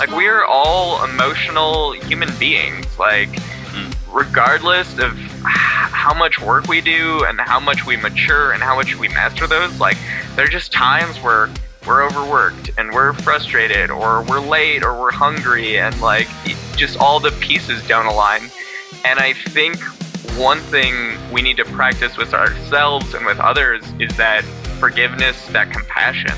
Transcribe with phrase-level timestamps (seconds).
[0.00, 2.86] Like we're all emotional human beings.
[2.98, 3.90] Like hmm.
[4.10, 5.12] regardless of
[5.44, 9.46] how much work we do and how much we mature and how much we master
[9.46, 9.98] those, like
[10.36, 11.50] there are just times where
[11.86, 16.28] we're overworked and we're frustrated or we're late or we're hungry and like
[16.76, 18.50] just all the pieces don't align.
[19.04, 19.78] And I think
[20.38, 24.44] one thing we need to practice with ourselves and with others is that
[24.78, 26.32] forgiveness, that compassion.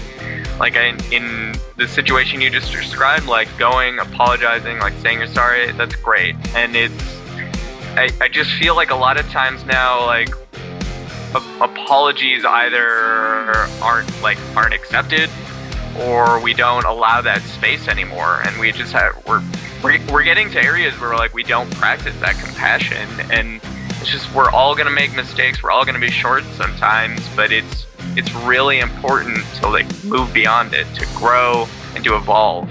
[0.58, 5.72] Like in, in the situation you just described, like going, apologizing, like saying you're sorry,
[5.72, 6.36] that's great.
[6.54, 7.20] And it's,
[7.96, 10.30] I, I just feel like a lot of times now, like
[11.34, 12.86] apologies either
[13.80, 15.30] aren't like aren't accepted
[15.98, 19.42] or we don't allow that space anymore and we just have we're
[19.82, 23.60] we're, we're getting to areas where like we don't practice that compassion and
[24.00, 27.26] it's just we're all going to make mistakes we're all going to be short sometimes
[27.34, 32.68] but it's it's really important to like move beyond it to grow and to evolve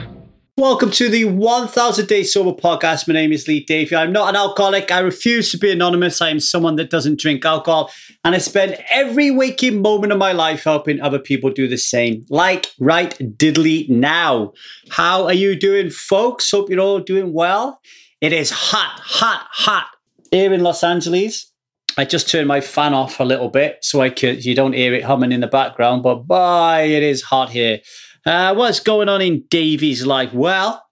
[0.58, 3.08] Welcome to the 1000 Day Sober podcast.
[3.08, 3.96] My name is Lee Davy.
[3.96, 4.92] I'm not an alcoholic.
[4.92, 6.22] I refuse to be anonymous.
[6.22, 7.90] I am someone that doesn't drink alcohol.
[8.24, 12.26] And I spend every waking moment of my life helping other people do the same.
[12.30, 14.54] Like right diddly now.
[14.90, 16.52] How are you doing, folks?
[16.52, 17.82] Hope you're all doing well.
[18.20, 19.88] It is hot, hot, hot
[20.30, 21.51] here in Los Angeles.
[21.98, 24.94] I just turned my fan off a little bit so I could, you don't hear
[24.94, 27.80] it humming in the background, but boy, it is hot here.
[28.26, 30.34] Uh, what's going on in Davy's life?
[30.34, 30.84] Well,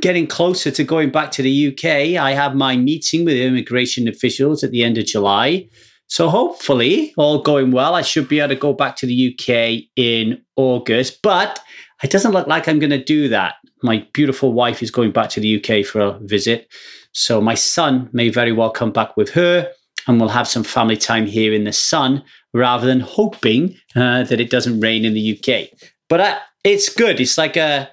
[0.00, 2.20] getting closer to going back to the UK.
[2.20, 5.68] I have my meeting with immigration officials at the end of July.
[6.08, 9.88] So hopefully, all going well, I should be able to go back to the UK
[9.96, 11.22] in August.
[11.22, 11.60] But
[12.02, 13.54] it doesn't look like I'm going to do that.
[13.82, 16.68] My beautiful wife is going back to the UK for a visit.
[17.12, 19.70] So my son may very well come back with her
[20.06, 24.40] and we'll have some family time here in the sun rather than hoping uh, that
[24.40, 25.78] it doesn't rain in the UK.
[26.08, 27.20] But I, it's good.
[27.20, 27.90] It's like a,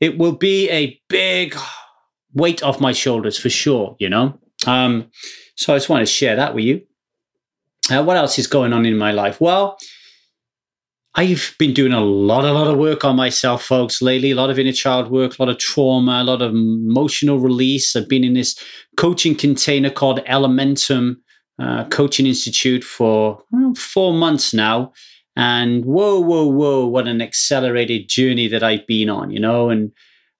[0.00, 1.56] it will be a big
[2.34, 4.38] weight off my shoulders for sure, you know?
[4.66, 5.10] Um,
[5.56, 6.82] so I just want to share that with you.
[7.90, 9.40] Uh, what else is going on in my life?
[9.40, 9.78] Well,
[11.14, 14.30] I've been doing a lot, a lot of work on myself, folks, lately.
[14.30, 17.96] A lot of inner child work, a lot of trauma, a lot of emotional release.
[17.96, 18.56] I've been in this
[18.96, 21.16] coaching container called Elementum
[21.58, 23.42] uh, Coaching Institute for
[23.76, 24.92] four months now.
[25.36, 29.70] And whoa, whoa, whoa, what an accelerated journey that I've been on, you know.
[29.70, 29.92] And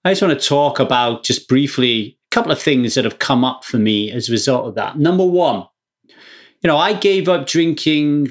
[0.05, 3.45] I just want to talk about just briefly a couple of things that have come
[3.45, 4.99] up for me as a result of that.
[4.99, 5.65] Number one,
[6.09, 8.31] you know, I gave up drinking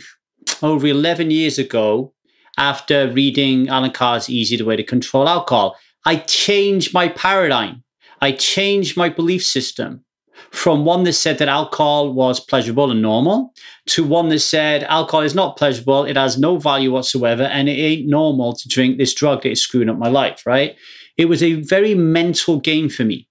[0.62, 2.14] over 11 years ago
[2.58, 5.78] after reading Allen Carr's Easy the Way to Control Alcohol.
[6.06, 7.84] I changed my paradigm.
[8.22, 10.04] I changed my belief system
[10.52, 13.53] from one that said that alcohol was pleasurable and normal
[13.88, 17.74] to one that said alcohol is not pleasurable, it has no value whatsoever, and it
[17.74, 20.75] ain't normal to drink this drug that is screwing up my life, right?
[21.18, 23.28] It was a very mental game for me.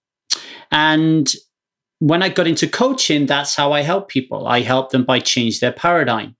[0.70, 1.32] And
[1.98, 4.46] when I got into coaching, that's how I help people.
[4.46, 6.35] I help them by change their paradigm.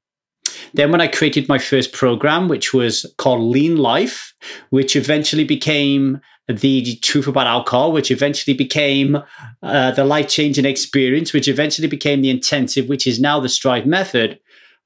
[0.77, 4.35] Then, when I created my first program, which was called Lean Life,
[4.69, 9.17] which eventually became the truth about alcohol, which eventually became
[9.63, 13.87] uh, the life changing experience, which eventually became the intensive, which is now the Strive
[13.87, 14.39] method,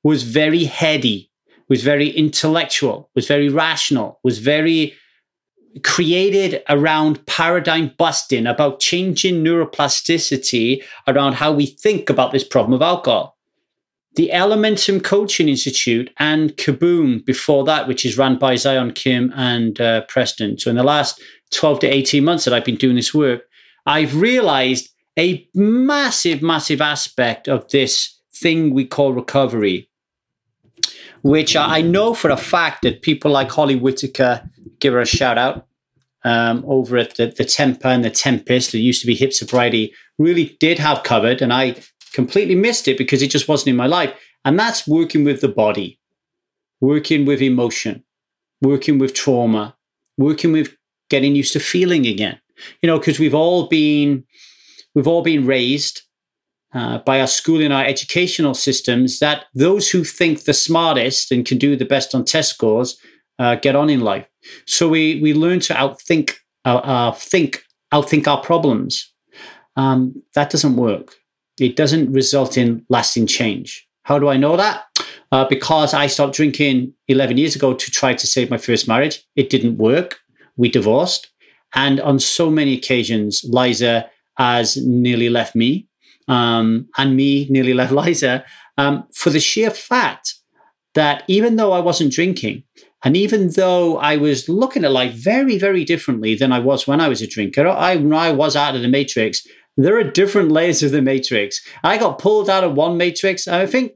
[0.04, 1.28] was very heady,
[1.68, 4.94] was very intellectual, was very rational, was very
[5.82, 12.80] created around paradigm busting, about changing neuroplasticity around how we think about this problem of
[12.80, 13.36] alcohol.
[14.16, 19.80] The Elementum Coaching Institute and Kaboom before that, which is run by Zion Kim and
[19.80, 20.58] uh, Preston.
[20.58, 21.22] So, in the last
[21.52, 23.42] 12 to 18 months that I've been doing this work,
[23.86, 29.88] I've realized a massive, massive aspect of this thing we call recovery,
[31.22, 34.48] which I know for a fact that people like Holly Whitaker
[34.80, 35.66] give her a shout out
[36.24, 39.92] um, over at the, the Temper and the Tempest, that used to be Hip Sobriety,
[40.18, 41.42] really did have covered.
[41.42, 41.76] And I
[42.12, 44.12] completely missed it because it just wasn't in my life.
[44.44, 45.98] And that's working with the body,
[46.80, 48.04] working with emotion,
[48.62, 49.76] working with trauma,
[50.16, 50.74] working with
[51.08, 52.40] getting used to feeling again.
[52.82, 54.24] You know, because we've all been
[54.94, 56.02] we've all been raised
[56.74, 61.58] uh, by our schooling, our educational systems, that those who think the smartest and can
[61.58, 62.98] do the best on test scores
[63.38, 64.26] uh, get on in life.
[64.66, 69.12] So we we learn to outthink, uh, uh, think, outthink our problems.
[69.76, 71.16] Um, that doesn't work.
[71.60, 73.86] It doesn't result in lasting change.
[74.04, 74.84] How do I know that?
[75.32, 79.22] Uh, because I stopped drinking 11 years ago to try to save my first marriage.
[79.36, 80.18] It didn't work
[80.56, 81.30] we divorced.
[81.74, 85.86] And on so many occasions, Liza has nearly left me,
[86.28, 88.44] um, and me nearly left Liza
[88.76, 90.34] um, for the sheer fact
[90.94, 92.64] that even though I wasn't drinking,
[93.02, 97.00] And even though I was looking at life very, very differently than I was when
[97.00, 99.46] I was a drinker, I, I was out of the matrix.
[99.76, 101.60] There are different layers of the matrix.
[101.82, 103.48] I got pulled out of one matrix.
[103.48, 103.92] I think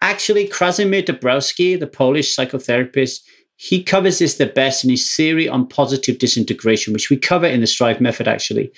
[0.00, 3.20] actually Kazimierz Dabrowski, the Polish psychotherapist,
[3.56, 7.60] he covers this the best in his theory on positive disintegration, which we cover in
[7.60, 8.72] the Strive method actually.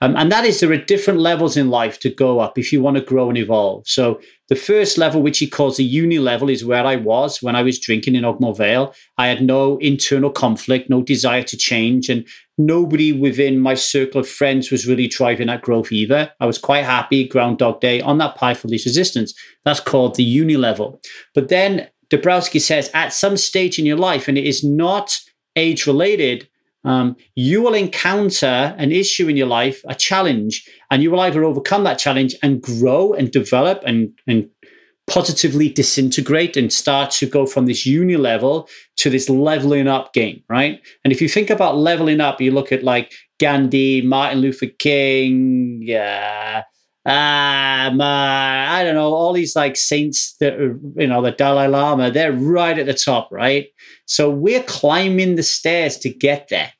[0.00, 2.80] Um, and that is there are different levels in life to go up if you
[2.80, 3.88] want to grow and evolve.
[3.88, 7.54] So the first level, which he calls the uni level, is where I was when
[7.54, 8.94] I was drinking in Ogmore Vale.
[9.18, 14.28] I had no internal conflict, no desire to change, and nobody within my circle of
[14.28, 16.32] friends was really driving that growth either.
[16.40, 19.34] I was quite happy, Groundhog Day, on that path of least resistance.
[19.64, 21.00] That's called the uni level.
[21.34, 25.20] But then Dabrowski says at some stage in your life, and it is not
[25.56, 26.48] age related,
[26.84, 31.44] um, you will encounter an issue in your life, a challenge, and you will either
[31.44, 34.48] overcome that challenge and grow and develop and, and
[35.08, 40.42] positively disintegrate and start to go from this uni level to this leveling up game,
[40.48, 40.80] right?
[41.02, 45.80] And if you think about leveling up, you look at like Gandhi, Martin Luther King,
[45.82, 46.64] yeah.
[47.08, 51.66] Um, uh, I don't know, all these like saints that are, you know, the Dalai
[51.66, 53.68] Lama, they're right at the top, right?
[54.04, 56.70] So we're climbing the stairs to get there.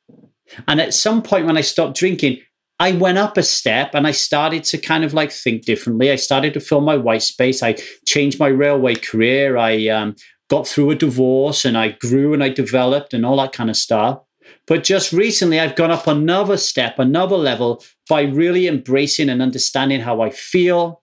[0.67, 2.41] And at some point when I stopped drinking,
[2.79, 6.11] I went up a step and I started to kind of like think differently.
[6.11, 7.63] I started to fill my white space.
[7.63, 7.77] I
[8.07, 9.57] changed my railway career.
[9.57, 10.15] I um,
[10.51, 13.77] got through a divorce and I grew and I developed and all that kind of
[13.77, 14.21] stuff.
[14.69, 20.01] But just recently, I've gone up another step, another level by really embracing and understanding
[20.01, 21.03] how I feel,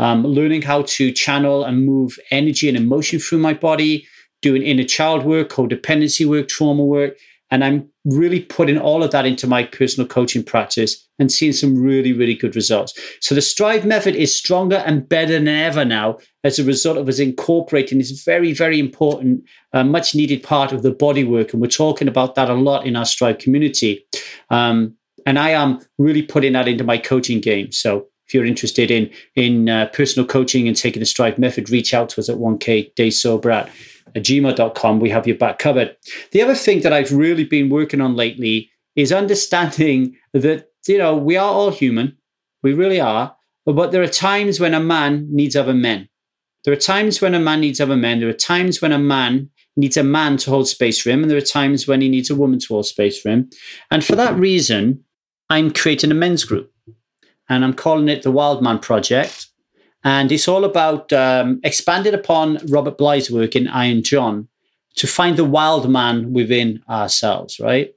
[0.00, 4.06] um, learning how to channel and move energy and emotion through my body,
[4.42, 7.16] doing inner child work, codependency work, trauma work.
[7.54, 11.80] And I'm really putting all of that into my personal coaching practice and seeing some
[11.80, 12.98] really, really good results.
[13.20, 17.08] So the Strive method is stronger and better than ever now as a result of
[17.08, 21.52] us incorporating this very, very important, uh, much needed part of the body work.
[21.52, 24.04] And we're talking about that a lot in our Strive community.
[24.50, 27.70] Um, and I am really putting that into my coaching game.
[27.70, 31.94] So if you're interested in in uh, personal coaching and taking the Strive method, reach
[31.94, 33.70] out to us at 1K Day Sober at
[34.20, 35.00] gmail.com.
[35.00, 35.96] We have your back covered.
[36.32, 41.16] The other thing that I've really been working on lately is understanding that, you know,
[41.16, 42.16] we are all human.
[42.62, 43.36] We really are.
[43.66, 46.08] But there are times when a man needs other men.
[46.64, 48.20] There are times when a man needs other men.
[48.20, 51.22] There are times when a man needs a man to hold space for him.
[51.22, 53.50] And there are times when he needs a woman to hold space for him.
[53.90, 55.04] And for that reason,
[55.50, 56.70] I'm creating a men's group.
[57.48, 59.43] And I'm calling it the Wild Man Project.
[60.04, 64.48] And it's all about um, expanded upon Robert Bly's work in Iron John
[64.96, 67.94] to find the wild man within ourselves, right?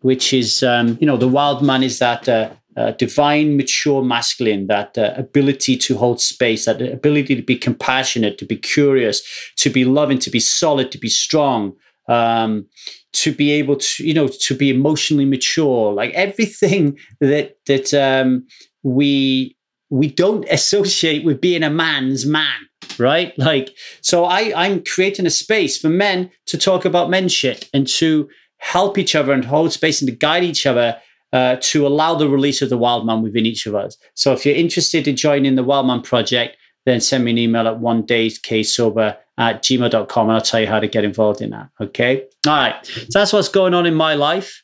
[0.00, 4.66] Which is, um, you know, the wild man is that uh, uh, divine, mature masculine,
[4.66, 9.22] that uh, ability to hold space, that ability to be compassionate, to be curious,
[9.56, 11.74] to be loving, to be solid, to be strong,
[12.08, 12.66] um,
[13.12, 18.46] to be able to, you know, to be emotionally mature, like everything that that um,
[18.82, 19.54] we
[19.92, 22.66] we don't associate with being a man's man
[22.98, 23.36] right?
[23.38, 27.86] Like so i i'm creating a space for men to talk about men shit and
[27.86, 28.28] to
[28.58, 30.96] help each other and hold space and to guide each other
[31.32, 33.96] uh, to allow the release of the wild man within each of us.
[34.14, 37.66] So if you're interested in joining the wild man project then send me an email
[37.68, 41.50] at one days sober at gmail.com and i'll tell you how to get involved in
[41.50, 42.24] that okay?
[42.46, 44.62] All right so that's what's going on in my life.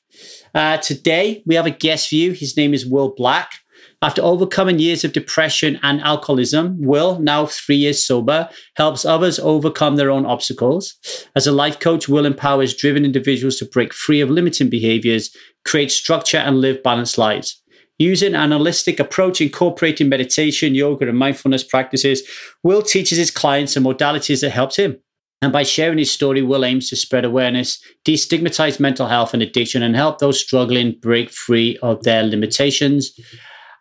[0.55, 3.53] Uh, today we have a guest view his name is will black
[4.01, 9.97] after overcoming years of depression and alcoholism, Will, now three years sober, helps others overcome
[9.97, 10.95] their own obstacles.
[11.35, 15.91] As a life coach, Will empowers driven individuals to break free of limiting behaviors, create
[15.91, 17.61] structure, and live balanced lives.
[17.99, 22.23] Using an holistic approach incorporating meditation, yoga, and mindfulness practices,
[22.63, 24.97] Will teaches his clients the modalities that helped him.
[25.43, 29.83] And by sharing his story, Will aims to spread awareness, destigmatize mental health and addiction,
[29.83, 33.13] and help those struggling break free of their limitations.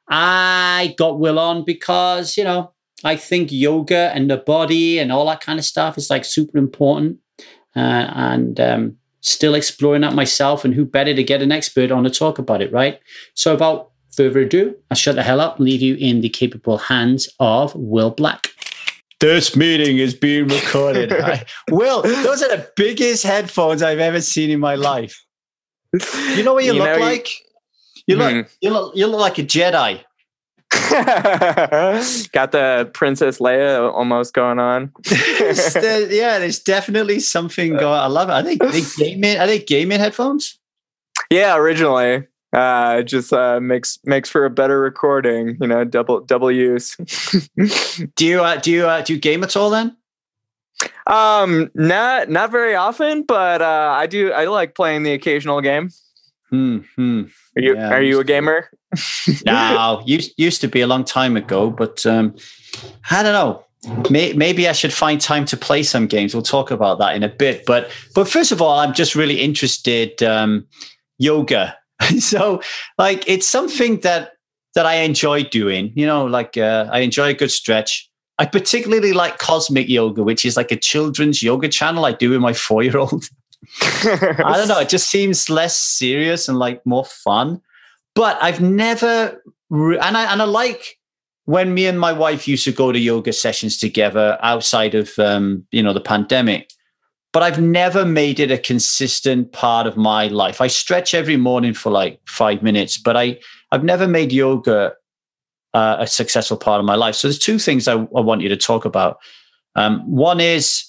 [0.09, 2.71] I got Will on because, you know,
[3.03, 6.57] I think yoga and the body and all that kind of stuff is like super
[6.57, 7.17] important.
[7.75, 10.65] Uh, and um, still exploring that myself.
[10.65, 12.99] And who better to get an expert on to talk about it, right?
[13.35, 17.29] So, without further ado, I'll shut the hell up, leave you in the capable hands
[17.39, 18.49] of Will Black.
[19.19, 21.11] This meeting is being recorded.
[21.71, 25.23] Will, those are the biggest headphones I've ever seen in my life.
[26.35, 27.29] You know what you, you look know, like?
[28.07, 28.57] You look, mm.
[28.61, 30.01] you look, you look like a Jedi.
[32.31, 34.91] Got the Princess Leia almost going on.
[35.09, 37.99] yeah, there's definitely something going.
[37.99, 38.33] I love it.
[38.33, 39.37] Are they, they gaming?
[39.37, 40.59] Are they gaming headphones?
[41.29, 42.27] Yeah, originally.
[42.53, 45.57] Uh, just uh, makes makes for a better recording.
[45.59, 46.95] You know, double double use.
[48.15, 49.95] do you uh, do you uh, do you game at all then?
[51.07, 54.31] Um, not not very often, but uh, I do.
[54.31, 55.89] I like playing the occasional game.
[56.49, 56.79] Hmm.
[56.95, 57.23] hmm.
[57.57, 58.69] Are you Yeah, Are you a gamer?
[59.45, 62.35] No, used used to be a long time ago, but um,
[63.11, 63.63] I don't know.
[64.09, 66.33] May, maybe I should find time to play some games.
[66.33, 67.65] We'll talk about that in a bit.
[67.65, 70.65] But but first of all, I'm just really interested um,
[71.17, 71.77] yoga.
[72.19, 72.61] so
[72.97, 74.33] like it's something that
[74.75, 75.91] that I enjoy doing.
[75.95, 78.09] You know, like uh, I enjoy a good stretch.
[78.39, 82.39] I particularly like Cosmic Yoga, which is like a children's yoga channel I do with
[82.39, 83.27] my four year old.
[83.81, 84.79] I don't know.
[84.79, 87.61] It just seems less serious and like more fun.
[88.15, 90.97] But I've never, re- and I and I like
[91.45, 95.65] when me and my wife used to go to yoga sessions together outside of um,
[95.71, 96.71] you know the pandemic.
[97.33, 100.61] But I've never made it a consistent part of my life.
[100.61, 103.39] I stretch every morning for like five minutes, but I
[103.71, 104.93] I've never made yoga
[105.73, 107.15] uh, a successful part of my life.
[107.15, 109.19] So there's two things I, I want you to talk about.
[109.75, 110.86] Um, one is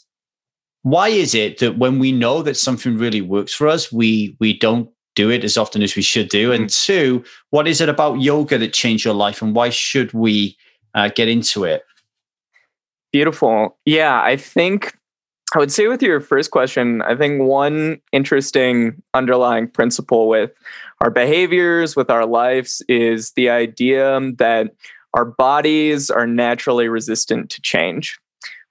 [0.83, 4.57] why is it that when we know that something really works for us, we we
[4.57, 6.53] don't do it as often as we should do?
[6.53, 10.57] And two, what is it about yoga that changed your life, and why should we
[10.95, 11.83] uh, get into it?
[13.13, 13.77] Beautiful.
[13.85, 14.95] Yeah, I think
[15.55, 20.51] I would say with your first question, I think one interesting underlying principle with
[21.01, 24.75] our behaviors, with our lives, is the idea that
[25.15, 28.19] our bodies are naturally resistant to change.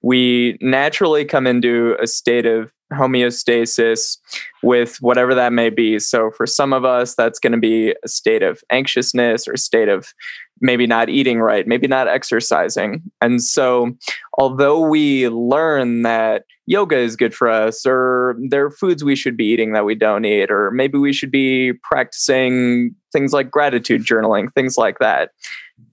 [0.07, 4.17] We naturally come into a state of homeostasis
[4.63, 5.99] with whatever that may be.
[5.99, 9.89] So, for some of us, that's going to be a state of anxiousness or state
[9.89, 10.13] of
[10.61, 13.01] maybe not eating right, maybe not exercising.
[13.19, 13.97] And so,
[14.37, 19.35] although we learn that yoga is good for us, or there are foods we should
[19.35, 24.05] be eating that we don't eat, or maybe we should be practicing things like gratitude
[24.05, 25.31] journaling, things like that,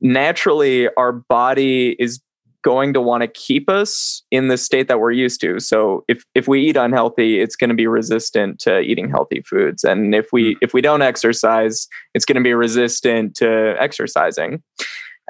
[0.00, 2.20] naturally, our body is
[2.64, 5.60] going to want to keep us in the state that we're used to.
[5.60, 9.84] So if if we eat unhealthy, it's going to be resistant to eating healthy foods.
[9.84, 10.58] And if we mm.
[10.62, 14.62] if we don't exercise, it's going to be resistant to exercising.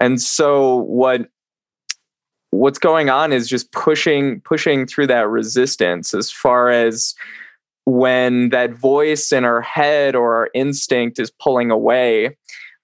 [0.01, 1.29] And so what
[2.51, 7.15] what's going on is just pushing pushing through that resistance as far as
[7.85, 12.37] when that voice in our head or our instinct is pulling away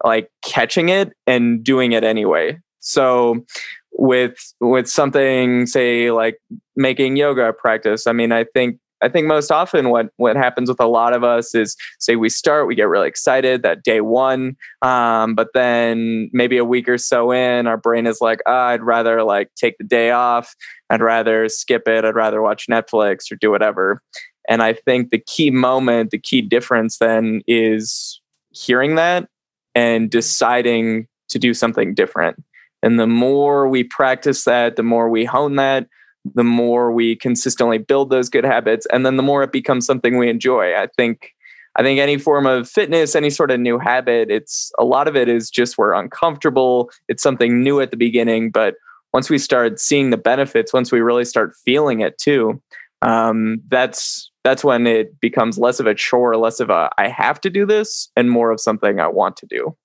[0.05, 3.45] like catching it and doing it anyway so
[3.93, 6.39] with with something say like
[6.77, 8.07] making yoga practice.
[8.07, 11.25] I mean i think i think most often what what happens with a lot of
[11.25, 16.31] us is say we start we get really excited that day one um, but then
[16.33, 19.77] maybe a week or so in our brain is like oh, i'd rather like take
[19.79, 20.55] the day off.
[20.89, 22.05] I'd rather skip it.
[22.05, 24.03] I'd rather watch netflix or do whatever.
[24.49, 28.21] And i think the key moment the key difference then is
[28.51, 29.29] hearing that
[29.75, 32.43] and deciding to do something different
[32.83, 35.87] and the more we practice that, the more we hone that,
[36.35, 40.19] the more we consistently build those good habits, and then the more it becomes something
[40.19, 40.75] we enjoy.
[40.75, 41.35] I think
[41.77, 45.17] I think any form of fitness, any sort of new habit, it's a lot of
[45.17, 46.91] it is just we're uncomfortable.
[47.09, 48.75] It's something new at the beginning, but
[49.13, 52.61] once we start seeing the benefits, once we really start feeling it too,
[53.03, 57.41] um, that's that's when it becomes less of a chore, less of a I have
[57.43, 59.77] to do this, and more of something I want to do.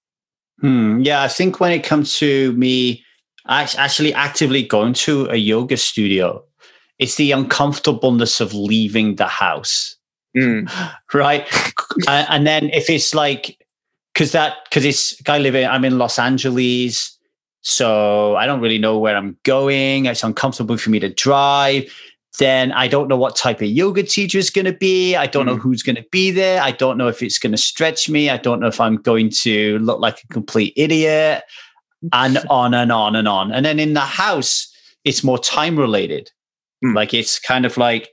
[0.61, 1.01] Hmm.
[1.01, 3.03] Yeah, I think when it comes to me
[3.47, 6.43] actually actively going to a yoga studio,
[6.97, 9.95] it's the uncomfortableness of leaving the house,
[10.35, 10.69] Mm.
[11.13, 11.47] right?
[12.07, 13.57] And then if it's like,
[14.13, 17.17] because that because it's I live in I'm in Los Angeles,
[17.61, 20.05] so I don't really know where I'm going.
[20.05, 21.93] It's uncomfortable for me to drive.
[22.37, 25.15] Then I don't know what type of yoga teacher is going to be.
[25.15, 25.61] I don't know Mm.
[25.61, 26.61] who's going to be there.
[26.61, 28.29] I don't know if it's going to stretch me.
[28.29, 31.43] I don't know if I'm going to look like a complete idiot,
[32.11, 33.51] and on and on and on.
[33.51, 34.71] And then in the house,
[35.03, 36.31] it's more time related.
[36.83, 36.95] Mm.
[36.95, 38.09] Like it's kind of like,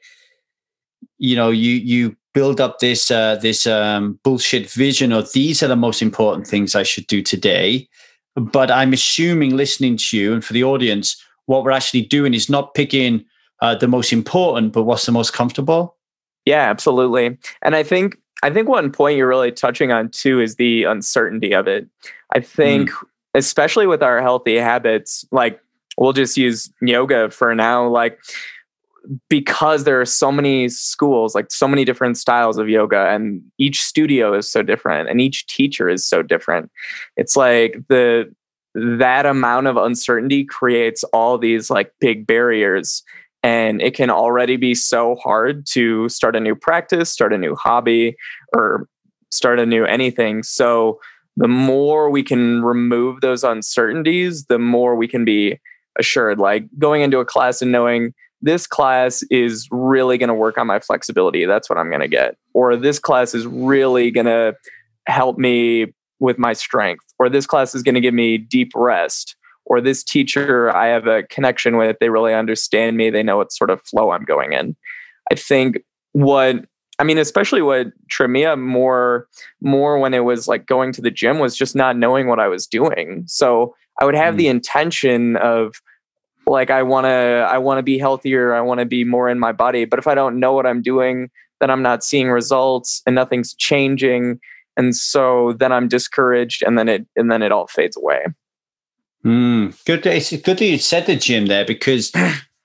[1.18, 5.68] you know, you you build up this uh, this um, bullshit vision of these are
[5.68, 7.88] the most important things I should do today.
[8.34, 12.48] But I'm assuming, listening to you and for the audience, what we're actually doing is
[12.48, 13.24] not picking
[13.62, 15.96] uh, the most important, but what's the most comfortable.
[16.44, 17.38] Yeah, absolutely.
[17.62, 21.54] And I think I think one point you're really touching on too is the uncertainty
[21.54, 21.88] of it.
[22.34, 22.90] I think
[23.34, 25.60] especially with our healthy habits, like
[25.96, 28.18] we'll just use yoga for now, like
[29.28, 33.80] because there are so many schools, like so many different styles of yoga, and each
[33.80, 36.68] studio is so different and each teacher is so different.
[37.16, 38.32] It's like the
[38.74, 43.04] that amount of uncertainty creates all these like big barriers
[43.42, 47.54] and it can already be so hard to start a new practice start a new
[47.54, 48.14] hobby
[48.54, 48.88] or
[49.30, 51.00] start a new anything so
[51.36, 55.58] the more we can remove those uncertainties the more we can be
[55.98, 60.58] assured like going into a class and knowing this class is really going to work
[60.58, 61.46] on my flexibility.
[61.46, 62.36] That's what I'm going to get.
[62.52, 64.56] Or this class is really going to
[65.06, 67.04] help me with my strength.
[67.18, 69.36] Or this class is going to give me deep rest.
[69.72, 73.08] Or this teacher I have a connection with, they really understand me.
[73.08, 74.76] They know what sort of flow I'm going in.
[75.30, 75.78] I think
[76.12, 76.66] what
[76.98, 79.28] I mean, especially what Tremia more,
[79.62, 82.48] more when it was like going to the gym was just not knowing what I
[82.48, 83.24] was doing.
[83.26, 84.38] So I would have mm.
[84.38, 85.74] the intention of
[86.46, 89.38] like I want to I want to be healthier, I want to be more in
[89.38, 93.00] my body, but if I don't know what I'm doing, then I'm not seeing results
[93.06, 94.38] and nothing's changing
[94.76, 98.26] and so then I'm discouraged and then it and then it all fades away.
[99.24, 100.04] Mm, good.
[100.06, 102.12] It's good that you said the gym there because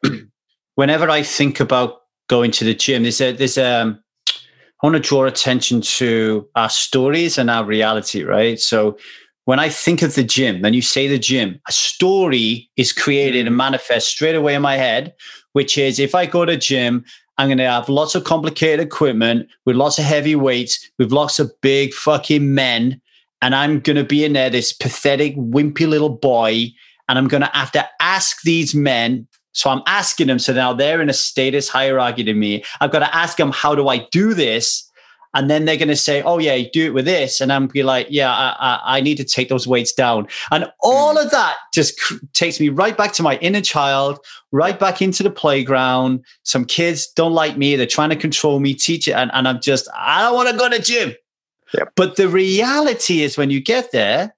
[0.76, 4.04] whenever I think about going to the gym, there's a there's a um,
[4.82, 8.60] I want to draw attention to our stories and our reality, right?
[8.60, 8.98] So
[9.46, 13.48] when I think of the gym, then you say the gym, a story is created
[13.48, 15.16] and manifests straight away in my head,
[15.54, 17.04] which is if I go to gym,
[17.40, 21.40] I'm going to have lots of complicated equipment with lots of heavy weights, with lots
[21.40, 23.02] of big fucking men.
[23.42, 26.68] And I'm going to be in there, this pathetic, wimpy little boy.
[27.10, 29.28] And I'm going to have to ask these men.
[29.54, 30.40] So I'm asking them.
[30.40, 32.64] So now they're in a status hierarchy to me.
[32.82, 34.88] I've got to ask them, how do I do this?
[35.38, 37.84] and then they're going to say, "Oh yeah, do it with this," and I'm be
[37.84, 41.24] like, "Yeah, I, I, I, need to take those weights down," and all mm.
[41.24, 44.20] of that just cr- takes me right back to my inner child,
[44.52, 46.26] right back into the playground.
[46.44, 49.62] Some kids don't like me; they're trying to control me, teach it, and, and I'm
[49.62, 51.14] just, I don't want to go to gym.
[51.74, 51.94] Yep.
[51.96, 54.34] But the reality is, when you get there,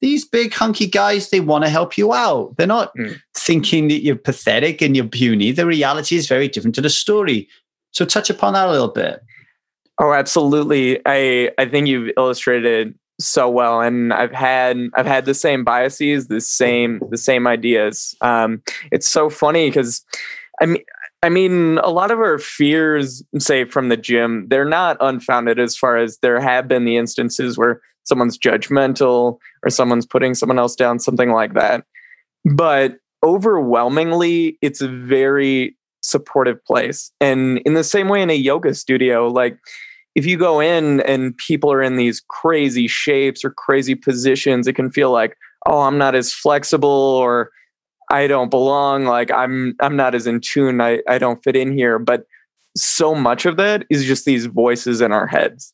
[0.00, 2.56] these big hunky guys they want to help you out.
[2.56, 3.20] They're not mm.
[3.34, 5.52] thinking that you're pathetic and you're puny.
[5.52, 7.48] The reality is very different to the story.
[7.92, 9.20] So touch upon that a little bit.
[9.98, 11.00] Oh, absolutely.
[11.04, 16.28] I I think you've illustrated so well, and I've had I've had the same biases,
[16.28, 18.14] the same the same ideas.
[18.22, 20.02] Um, it's so funny because
[20.60, 20.82] I mean.
[21.22, 25.76] I mean, a lot of our fears, say from the gym, they're not unfounded as
[25.76, 30.74] far as there have been the instances where someone's judgmental or someone's putting someone else
[30.74, 31.84] down, something like that.
[32.44, 37.12] But overwhelmingly, it's a very supportive place.
[37.20, 39.58] And in the same way in a yoga studio, like
[40.14, 44.72] if you go in and people are in these crazy shapes or crazy positions, it
[44.72, 47.50] can feel like, oh, I'm not as flexible or
[48.10, 49.04] I don't belong.
[49.04, 50.80] Like I'm I'm not as in tune.
[50.80, 51.98] I, I don't fit in here.
[51.98, 52.26] But
[52.76, 55.72] so much of that is just these voices in our heads.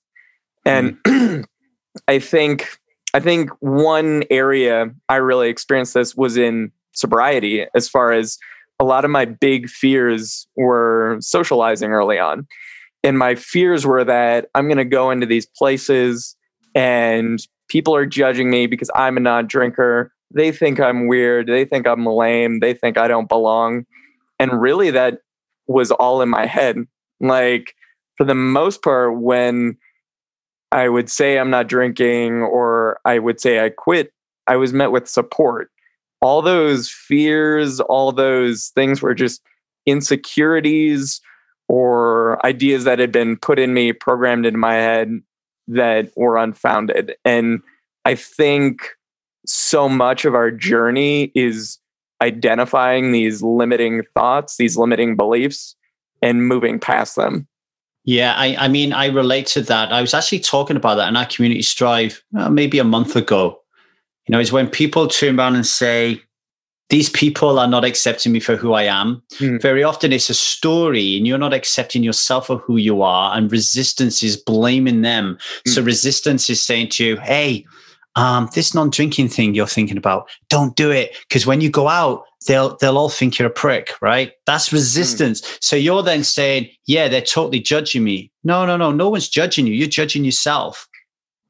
[0.64, 1.44] And mm.
[2.08, 2.78] I think
[3.14, 8.38] I think one area I really experienced this was in sobriety, as far as
[8.78, 12.46] a lot of my big fears were socializing early on.
[13.02, 16.36] And my fears were that I'm going to go into these places
[16.74, 20.12] and people are judging me because I'm a non drinker.
[20.34, 21.46] They think I'm weird.
[21.46, 22.60] They think I'm lame.
[22.60, 23.86] They think I don't belong.
[24.38, 25.20] And really, that
[25.66, 26.78] was all in my head.
[27.20, 27.74] Like,
[28.16, 29.76] for the most part, when
[30.72, 34.12] I would say I'm not drinking or I would say I quit,
[34.46, 35.70] I was met with support.
[36.20, 39.42] All those fears, all those things were just
[39.86, 41.20] insecurities
[41.68, 45.20] or ideas that had been put in me, programmed into my head
[45.68, 47.14] that were unfounded.
[47.24, 47.60] And
[48.04, 48.88] I think
[49.46, 51.78] so much of our journey is
[52.20, 55.76] identifying these limiting thoughts, these limiting beliefs,
[56.22, 57.46] and moving past them.
[58.04, 59.92] Yeah, I, I mean, I relate to that.
[59.92, 63.60] I was actually talking about that in our community strive uh, maybe a month ago.
[64.26, 66.22] You know, is when people turn around and say,
[66.88, 69.20] these people are not accepting me for who I am.
[69.38, 69.60] Mm.
[69.60, 73.36] Very often it's a story and you're not accepting yourself for who you are.
[73.36, 75.36] And resistance is blaming them.
[75.66, 75.74] Mm.
[75.74, 77.66] So resistance is saying to you, hey,
[78.16, 81.16] um, this non-drinking thing you're thinking about, don't do it.
[81.28, 84.32] Because when you go out, they'll they'll all think you're a prick, right?
[84.46, 84.76] That's hmm.
[84.76, 85.40] resistance.
[85.40, 85.58] Mm.
[85.60, 88.30] So you're then saying, yeah, they're totally judging me.
[88.44, 89.74] No, no, no, no one's judging you.
[89.74, 90.88] You're judging yourself.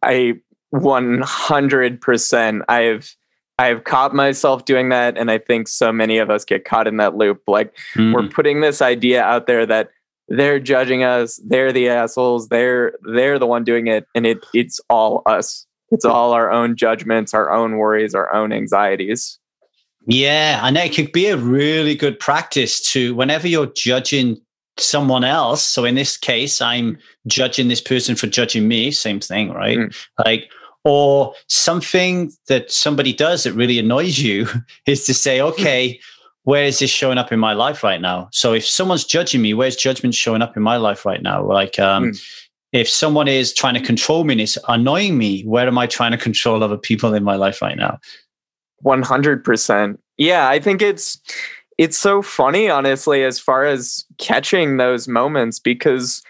[0.03, 0.35] I
[0.75, 3.17] 100% I've
[3.59, 5.17] I've caught myself doing that.
[5.17, 7.43] And I think so many of us get caught in that loop.
[7.47, 8.15] Like mm.
[8.15, 9.91] we're putting this idea out there that
[10.29, 14.81] they're judging us, they're the assholes, they're they're the one doing it, and it it's
[14.91, 15.67] all us.
[15.91, 19.39] It's all our own judgments, our own worries, our own anxieties.
[20.09, 24.41] Yeah, and it could be a really good practice to whenever you're judging
[24.79, 25.65] someone else.
[25.65, 29.79] So in this case, I'm judging this person for judging me, same thing, right?
[29.79, 30.07] Mm.
[30.25, 30.51] Like
[30.87, 34.47] or something that somebody does that really annoys you
[34.87, 35.99] is to say, okay,
[36.45, 38.29] where is this showing up in my life right now?
[38.31, 41.43] So if someone's judging me, where's judgment showing up in my life right now?
[41.45, 42.46] Like, um, mm.
[42.73, 46.13] If someone is trying to control me and it's annoying me, where am I trying
[46.13, 47.99] to control other people in my life right now?
[48.85, 49.99] 100%.
[50.19, 51.21] Yeah, I think it's
[51.79, 56.23] it's so funny, honestly, as far as catching those moments, because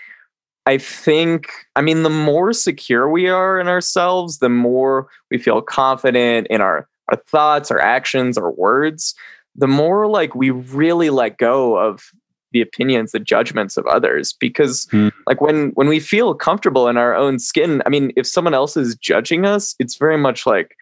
[0.66, 5.62] I think, I mean, the more secure we are in ourselves, the more we feel
[5.62, 9.14] confident in our, our thoughts, our actions, our words,
[9.54, 12.10] the more like we really let go of
[12.56, 14.32] the opinions, the judgments of others.
[14.32, 15.12] Because mm.
[15.26, 18.76] like when when we feel comfortable in our own skin, I mean, if someone else
[18.76, 20.74] is judging us, it's very much like,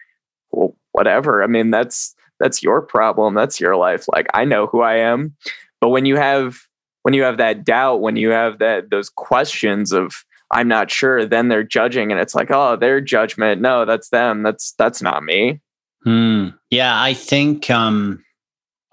[0.51, 1.43] well, whatever.
[1.43, 3.33] I mean, that's that's your problem.
[3.33, 4.05] That's your life.
[4.07, 5.35] Like I know who I am.
[5.81, 6.57] But when you have
[7.03, 10.13] when you have that doubt, when you have that those questions of
[10.51, 13.61] I'm not sure, then they're judging and it's like, oh, their judgment.
[13.61, 14.43] No, that's them.
[14.43, 15.59] That's that's not me.
[16.03, 16.49] Hmm.
[16.69, 18.23] Yeah, I think um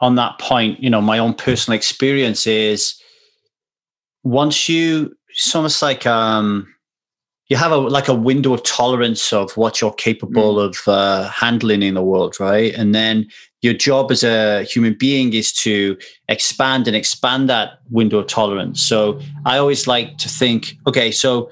[0.03, 2.95] on that point, you know, my own personal experience is
[4.25, 6.69] once you it's almost like um
[7.49, 10.65] you have a like a window of tolerance of what you're capable mm.
[10.65, 12.75] of uh, handling in the world, right?
[12.75, 13.27] And then
[13.61, 15.97] your job as a human being is to
[16.29, 18.83] expand and expand that window of tolerance.
[18.83, 21.51] So I always like to think, okay, so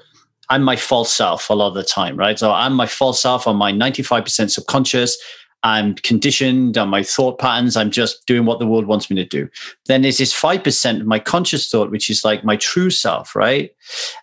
[0.49, 2.37] I'm my false self a lot of the time, right?
[2.37, 3.47] So I'm my false self.
[3.47, 5.17] I'm my 95% subconscious.
[5.63, 7.77] I'm conditioned on my thought patterns.
[7.77, 9.47] I'm just doing what the world wants me to do.
[9.85, 13.71] Then there's this 5% of my conscious thought, which is like my true self, right?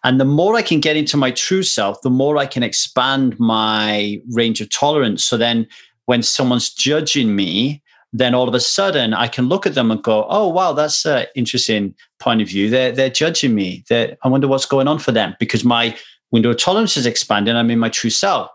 [0.02, 3.38] And the more I can get into my true self, the more I can expand
[3.38, 5.24] my range of tolerance.
[5.24, 5.66] So then
[6.06, 10.02] when someone's judging me, then all of a sudden I can look at them and
[10.02, 12.70] go, oh, wow, that's an interesting point of view.
[12.70, 13.84] They're, they're judging me.
[13.88, 15.96] They're, I wonder what's going on for them because my
[16.32, 17.54] window of tolerance is expanding.
[17.54, 18.50] I'm in my true self.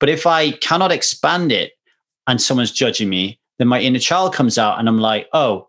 [0.00, 1.72] But if I cannot expand it,
[2.26, 5.68] and someone's judging me, then my inner child comes out and I'm like, oh,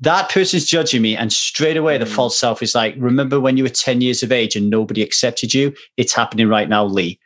[0.00, 1.16] that person's judging me.
[1.16, 2.12] And straight away, the mm.
[2.12, 5.54] false self is like, remember when you were 10 years of age and nobody accepted
[5.54, 5.74] you?
[5.96, 7.18] It's happening right now, Lee.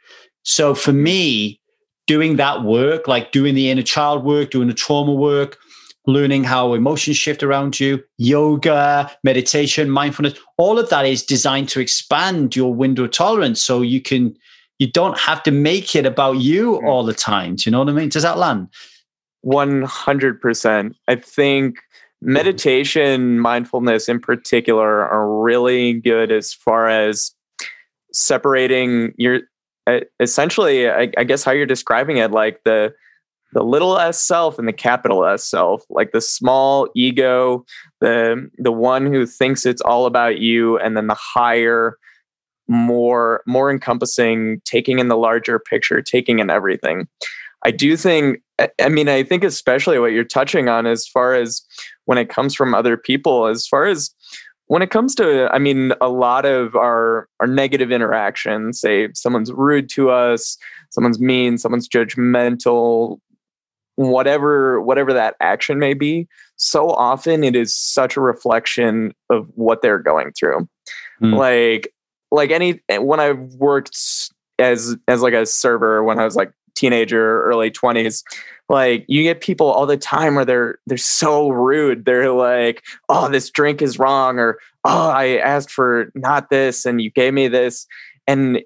[0.43, 1.61] So for me,
[2.07, 5.59] doing that work, like doing the inner child work, doing the trauma work,
[6.07, 11.81] learning how emotions shift around you, yoga, meditation, mindfulness, all of that is designed to
[11.81, 14.35] expand your window of tolerance so you can
[14.79, 17.57] you don't have to make it about you all the time.
[17.57, 18.09] Do you know what I mean?
[18.09, 18.69] Does that land?
[19.45, 20.95] 100%.
[21.09, 22.33] I think mm-hmm.
[22.33, 27.33] meditation, mindfulness in particular, are really good as far as
[28.13, 29.41] separating your
[30.21, 32.93] essentially, I, I guess, how you're describing it, like the
[33.55, 37.65] the little s self and the capital S self, like the small ego,
[38.01, 41.97] the the one who thinks it's all about you, and then the higher
[42.69, 47.09] more more encompassing taking in the larger picture taking in everything
[47.65, 48.41] i do think
[48.81, 51.63] i mean i think especially what you're touching on as far as
[52.05, 54.11] when it comes from other people as far as
[54.67, 59.53] when it comes to i mean a lot of our our negative interactions say someone's
[59.53, 60.59] rude to us
[60.91, 63.19] someone's mean someone's judgmental
[63.97, 69.83] whatever whatever that action may be so often it is such a reflection of what
[69.83, 70.69] they're going through
[71.21, 71.35] mm.
[71.35, 71.93] like
[72.31, 73.97] like any when I worked
[74.59, 78.25] as as like a server when I was like teenager, early twenties,
[78.69, 82.05] like you get people all the time where they're they're so rude.
[82.05, 87.01] They're like, "Oh, this drink is wrong," or "Oh, I asked for not this and
[87.01, 87.87] you gave me this,"
[88.27, 88.61] and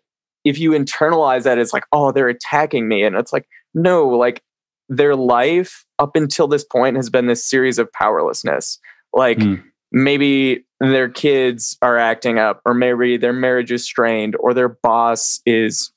[0.45, 4.43] if you internalize that, it's like, "Oh, they're attacking me," and it's like, no, like
[4.89, 8.79] their life up until this point has been this series of powerlessness.
[9.13, 9.63] Like mm.
[9.93, 15.41] Maybe their kids are acting up, or maybe their marriage is strained, or their boss
[15.47, 15.93] is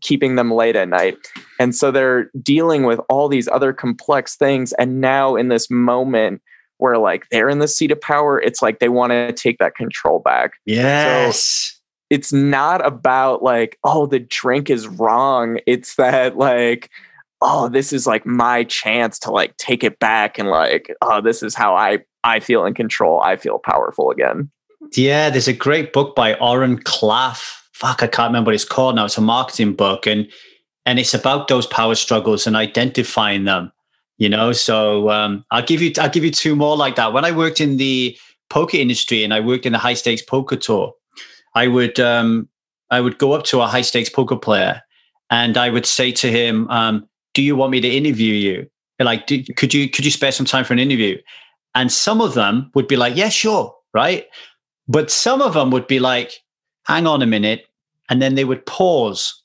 [0.00, 1.16] keeping them late at night.
[1.60, 4.72] And so they're dealing with all these other complex things.
[4.74, 6.42] And now, in this moment
[6.78, 9.74] where like they're in the seat of power, it's like they want to take that
[9.74, 10.52] control back.
[10.64, 11.40] Yes.
[11.40, 11.74] So
[12.10, 15.58] it's not about like, oh, the drink is wrong.
[15.66, 16.88] It's that like,
[17.40, 21.42] oh, this is like my chance to like take it back and like, oh, this
[21.42, 23.20] is how I I feel in control.
[23.22, 24.50] I feel powerful again.
[24.96, 27.54] Yeah, there's a great book by Oren Klaff.
[27.72, 29.04] Fuck, I can't remember what it's called now.
[29.04, 30.28] It's a marketing book, and
[30.86, 33.72] and it's about those power struggles and identifying them.
[34.16, 37.12] You know, so um, I'll give you I'll give you two more like that.
[37.12, 38.16] When I worked in the
[38.50, 40.92] poker industry and I worked in the high stakes poker tour,
[41.54, 42.48] I would um,
[42.90, 44.82] I would go up to a high stakes poker player
[45.30, 48.70] and I would say to him, um, "Do you want me to interview you?
[49.00, 51.18] Like, do, could you could you spare some time for an interview?"
[51.78, 54.26] And some of them would be like, yeah, sure, right?
[54.88, 56.32] But some of them would be like,
[56.86, 57.66] hang on a minute.
[58.10, 59.40] And then they would pause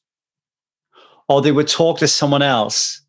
[1.29, 3.01] or they would talk to someone else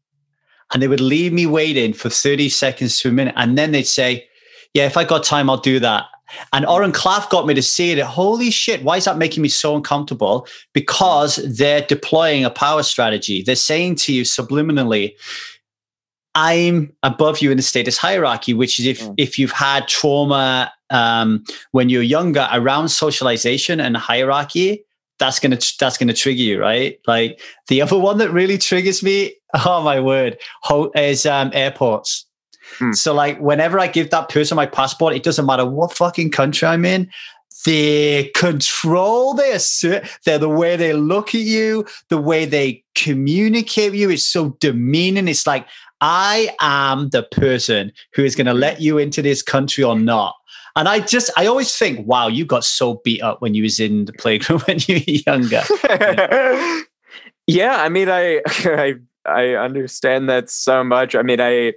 [0.74, 3.32] and they would leave me waiting for 30 seconds to a minute.
[3.38, 4.28] And then they'd say,
[4.74, 6.04] yeah, if I got time, I'll do that.
[6.52, 7.98] And Oren Klaff got me to see it.
[8.00, 10.46] Holy shit, why is that making me so uncomfortable?
[10.74, 13.42] Because they're deploying a power strategy.
[13.42, 15.14] They're saying to you subliminally,
[16.34, 19.14] I'm above you in the status hierarchy, which is if mm.
[19.16, 24.84] if you've had trauma um, when you're younger around socialization and hierarchy,
[25.18, 26.98] that's gonna that's gonna trigger you, right?
[27.06, 29.34] Like the other one that really triggers me,
[29.66, 30.38] oh my word,
[30.96, 32.26] is um, airports.
[32.78, 32.94] Mm.
[32.96, 36.66] So like whenever I give that person my passport, it doesn't matter what fucking country
[36.66, 37.10] I'm in.
[37.64, 43.92] The control they assert, they're the way they look at you, the way they communicate
[43.92, 45.28] with you is so demeaning.
[45.28, 45.66] It's like
[46.06, 50.34] I am the person who is going to let you into this country or not.
[50.76, 53.80] And I just, I always think, wow, you got so beat up when you was
[53.80, 55.62] in the playground when you were younger.
[57.46, 61.14] yeah, I mean, I, I, I understand that so much.
[61.14, 61.72] I mean, I,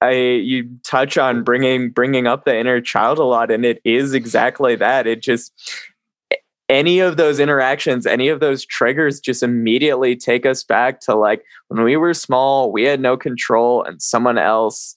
[0.00, 4.14] I, you touch on bringing bringing up the inner child a lot, and it is
[4.14, 5.06] exactly that.
[5.06, 5.52] It just
[6.72, 11.44] any of those interactions, any of those triggers just immediately take us back to like
[11.68, 14.96] when we were small, we had no control and someone else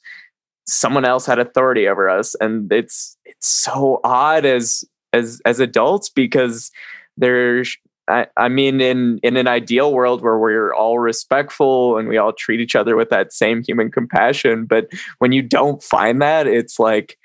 [0.68, 2.34] someone else had authority over us.
[2.40, 6.72] And it's it's so odd as as as adults because
[7.18, 7.76] there's
[8.08, 12.32] I, I mean in in an ideal world where we're all respectful and we all
[12.32, 16.78] treat each other with that same human compassion but when you don't find that it's
[16.80, 17.18] like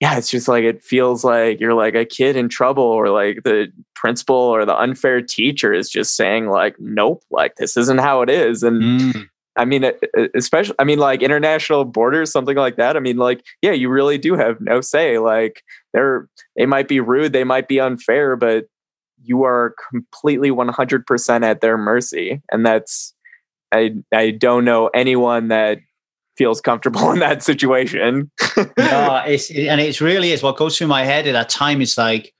[0.00, 3.44] yeah, it's just like it feels like you're like a kid in trouble, or like
[3.44, 8.20] the principal or the unfair teacher is just saying, like, nope, like this isn't how
[8.22, 8.62] it is.
[8.62, 9.28] And mm.
[9.56, 9.90] I mean,
[10.34, 12.94] especially, I mean, like international borders, something like that.
[12.94, 15.18] I mean, like, yeah, you really do have no say.
[15.18, 15.62] Like,
[15.94, 18.66] they're, they might be rude, they might be unfair, but
[19.22, 22.42] you are completely 100% at their mercy.
[22.52, 23.14] And that's,
[23.72, 25.78] I, I don't know anyone that
[26.36, 28.30] feels comfortable in that situation.
[28.56, 28.66] no,
[29.26, 32.32] it's, and it's really is what goes through my head at that time is like,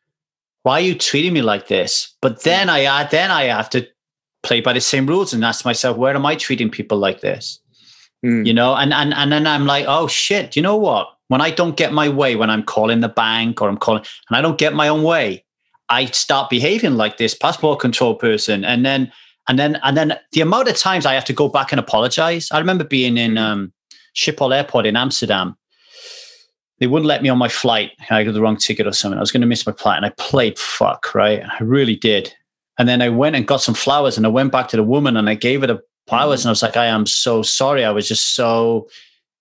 [0.62, 2.14] why are you treating me like this?
[2.20, 3.86] But then I then I have to
[4.42, 7.60] play by the same rules and ask myself, where am I treating people like this?
[8.24, 8.44] Mm.
[8.44, 11.08] You know, and and and then I'm like, oh shit, you know what?
[11.28, 14.36] When I don't get my way, when I'm calling the bank or I'm calling and
[14.36, 15.44] I don't get my own way,
[15.88, 18.64] I start behaving like this passport control person.
[18.64, 19.12] And then
[19.48, 22.48] and then and then the amount of times I have to go back and apologize.
[22.50, 23.72] I remember being in um
[24.16, 25.56] Schiphol Airport in Amsterdam.
[26.78, 27.92] They wouldn't let me on my flight.
[28.10, 29.16] I got the wrong ticket or something.
[29.16, 31.42] I was going to miss my flight, and I played fuck right.
[31.42, 32.34] I really did.
[32.78, 35.16] And then I went and got some flowers, and I went back to the woman
[35.16, 37.84] and I gave her the flowers, and I was like, "I am so sorry.
[37.84, 38.88] I was just so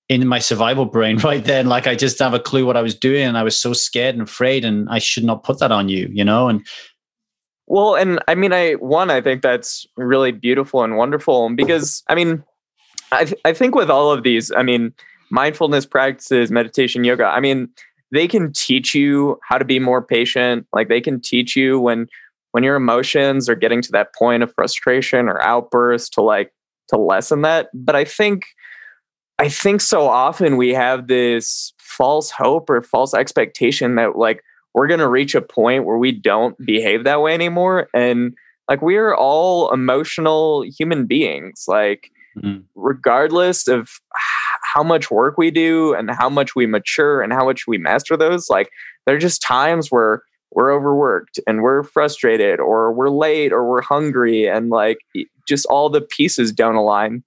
[0.08, 1.68] in my survival brain right then.
[1.68, 4.16] Like I just have a clue what I was doing, and I was so scared
[4.16, 6.66] and afraid, and I should not put that on you, you know." And
[7.68, 12.16] well, and I mean, I one, I think that's really beautiful and wonderful because I
[12.16, 12.44] mean
[13.15, 14.93] I, th- I think with all of these, I mean,
[15.30, 17.69] mindfulness practices, meditation, yoga, I mean,
[18.12, 20.67] they can teach you how to be more patient.
[20.73, 22.08] Like they can teach you when
[22.51, 26.54] when your emotions are getting to that point of frustration or outburst to like
[26.88, 27.67] to lessen that.
[27.73, 28.45] But I think
[29.39, 34.41] I think so often we have this false hope or false expectation that like
[34.73, 38.34] we're going to reach a point where we don't behave that way anymore and
[38.69, 42.62] like we're all emotional human beings like mm-hmm.
[42.76, 43.89] regardless of
[44.63, 48.17] how much work we do and how much we mature and how much we master
[48.17, 48.69] those like
[49.06, 50.21] there are just times where
[50.52, 54.98] we're overworked and we're frustrated or we're late or we're hungry and like
[55.48, 57.24] just all the pieces don't align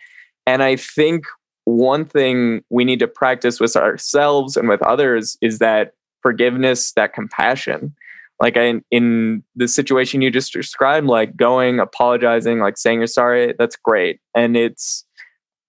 [0.47, 1.25] and i think
[1.65, 5.93] one thing we need to practice with ourselves and with others is that
[6.23, 7.95] forgiveness that compassion
[8.41, 8.57] like
[8.91, 14.21] in the situation you just described like going apologizing like saying you're sorry that's great.
[14.35, 15.05] And it's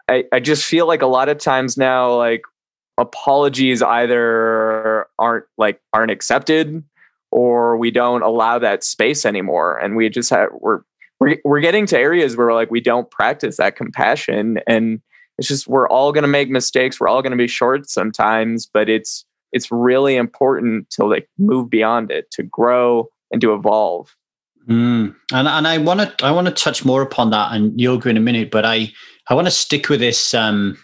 [0.08, 2.42] I, I just feel like a lot of times now like
[2.98, 6.84] apologies either aren't like aren't accepted
[7.32, 9.78] or we don't allow that space anymore.
[9.78, 10.82] And we just have we're
[11.20, 14.60] we're, we're getting to areas where we're like we don't practice that compassion.
[14.68, 15.02] And
[15.40, 18.70] it's just we're all going to make mistakes we're all going to be short sometimes
[18.72, 24.16] but it's it's really important to like move beyond it to grow and to evolve.
[24.68, 25.16] Mm.
[25.34, 28.18] and and i want to i want to touch more upon that and yoga in
[28.18, 28.92] a minute but i
[29.28, 30.78] i want to stick with this um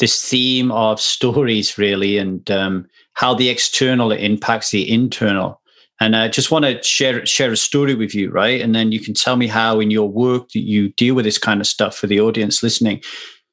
[0.00, 5.60] this theme of stories really and um how the external impacts the internal.
[6.00, 8.60] And i just want to share share a story with you right?
[8.60, 11.38] And then you can tell me how in your work that you deal with this
[11.38, 13.02] kind of stuff for the audience listening.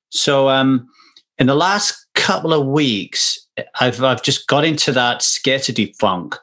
[0.10, 0.88] So um
[1.38, 3.38] in the last couple of weeks
[3.80, 6.36] I've I've just got into that scarcity funk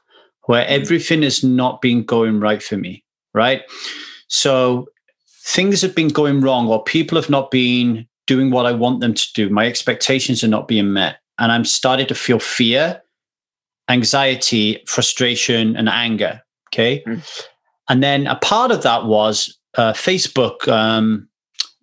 [0.47, 0.69] where mm.
[0.69, 3.63] everything has not been going right for me, right?
[4.29, 4.87] So
[5.45, 9.15] things have been going wrong or people have not been doing what I want them
[9.15, 9.49] to do.
[9.51, 11.19] My expectations are not being met.
[11.39, 13.03] And I'm starting to feel fear,
[13.89, 16.41] anxiety, frustration, and anger.
[16.69, 17.03] Okay.
[17.07, 17.47] Mm.
[17.89, 21.29] And then a part of that was uh, Facebook um,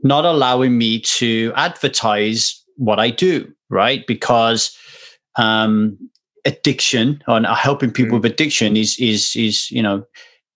[0.03, 4.07] not allowing me to advertise what I do, right?
[4.07, 4.75] Because
[5.37, 5.97] um,
[6.45, 8.21] addiction and helping people mm.
[8.21, 10.03] with addiction is is is you know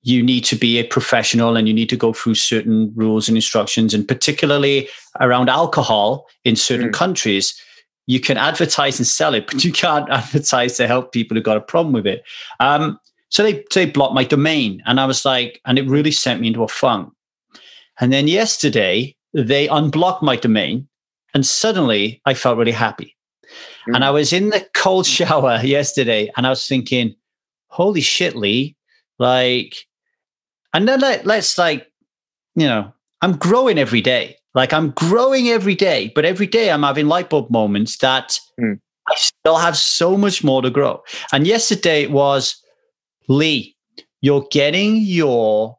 [0.02, 3.38] you need to be a professional and you need to go through certain rules and
[3.38, 4.88] instructions and particularly
[5.20, 6.94] around alcohol in certain mm.
[6.94, 7.60] countries
[8.08, 11.58] you can advertise and sell it but you can't advertise to help people who got
[11.58, 12.24] a problem with it
[12.60, 16.42] um, so they, they blocked my domain and i was like and it really sent
[16.42, 17.12] me into a funk
[18.00, 20.88] and then yesterday they unblocked my domain
[21.34, 23.15] and suddenly i felt really happy
[23.88, 23.96] Mm.
[23.96, 27.16] And I was in the cold shower yesterday and I was thinking,
[27.68, 28.76] holy shit, Lee,
[29.20, 29.76] like,
[30.74, 31.88] and then let, let's like,
[32.56, 32.92] you know,
[33.22, 34.38] I'm growing every day.
[34.54, 38.80] Like I'm growing every day, but every day I'm having light bulb moments that mm.
[39.10, 41.04] I still have so much more to grow.
[41.34, 42.56] And yesterday it was,
[43.28, 43.76] Lee,
[44.22, 45.78] you're getting your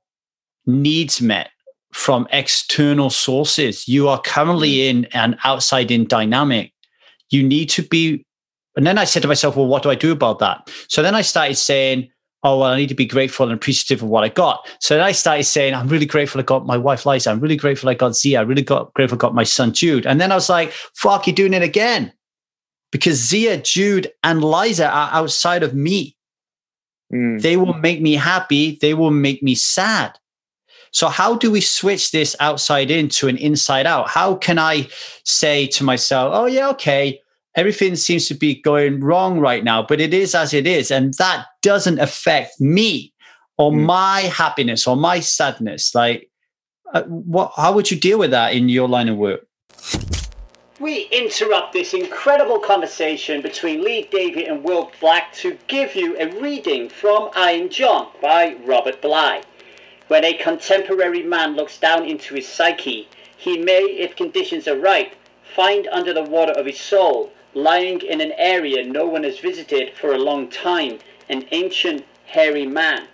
[0.66, 1.50] needs met
[1.92, 3.88] from external sources.
[3.88, 4.90] You are currently mm.
[4.90, 6.72] in an outside in dynamic
[7.30, 8.24] you need to be.
[8.76, 10.70] And then I said to myself, well, what do I do about that?
[10.88, 12.10] So then I started saying,
[12.42, 14.68] oh, well, I need to be grateful and appreciative of what I got.
[14.80, 17.30] So then I started saying, I'm really grateful I got my wife, Liza.
[17.30, 18.38] I'm really grateful I got Zia.
[18.38, 20.06] I really got grateful I got my son, Jude.
[20.06, 22.12] And then I was like, fuck, you're doing it again.
[22.92, 26.16] Because Zia, Jude, and Liza are outside of me.
[27.12, 27.40] Mm.
[27.40, 28.78] They will make me happy.
[28.80, 30.18] They will make me sad.
[30.96, 34.08] So, how do we switch this outside in to an inside out?
[34.08, 34.88] How can I
[35.24, 37.20] say to myself, oh, yeah, okay,
[37.54, 40.90] everything seems to be going wrong right now, but it is as it is.
[40.90, 43.12] And that doesn't affect me
[43.58, 43.84] or mm.
[43.84, 45.94] my happiness or my sadness.
[45.94, 46.30] Like,
[46.94, 49.46] uh, what, how would you deal with that in your line of work?
[50.80, 56.40] We interrupt this incredible conversation between Lee Davy and Will Black to give you a
[56.40, 59.42] reading from Iron John by Robert Bly.
[60.08, 65.14] When a contemporary man looks down into his psyche, he may, if conditions are right,
[65.42, 69.94] find under the water of his soul, lying in an area no one has visited
[69.94, 73.08] for a long time, an ancient hairy man.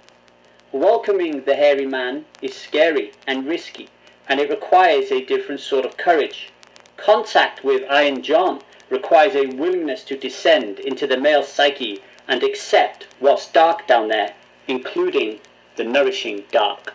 [0.71, 3.89] Welcoming the hairy man is scary and risky,
[4.29, 6.51] and it requires a different sort of courage.
[6.99, 13.07] Contact with Iron John requires a willingness to descend into the male psyche and accept
[13.19, 14.35] what's dark down there,
[14.69, 15.41] including
[15.77, 16.95] the nourishing dark.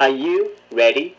[0.00, 1.16] Are you ready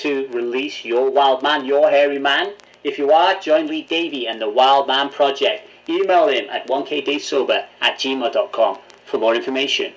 [0.00, 2.52] to release your wild man, your hairy man?
[2.84, 5.68] If you are, join Lee Davy and the Wild Man Project.
[5.88, 9.92] Email him at 1kdaysober at gmail.com for more information.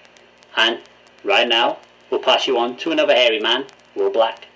[0.57, 0.79] And
[1.23, 1.77] right now,
[2.09, 4.47] we'll pass you on to another hairy man, Will Black.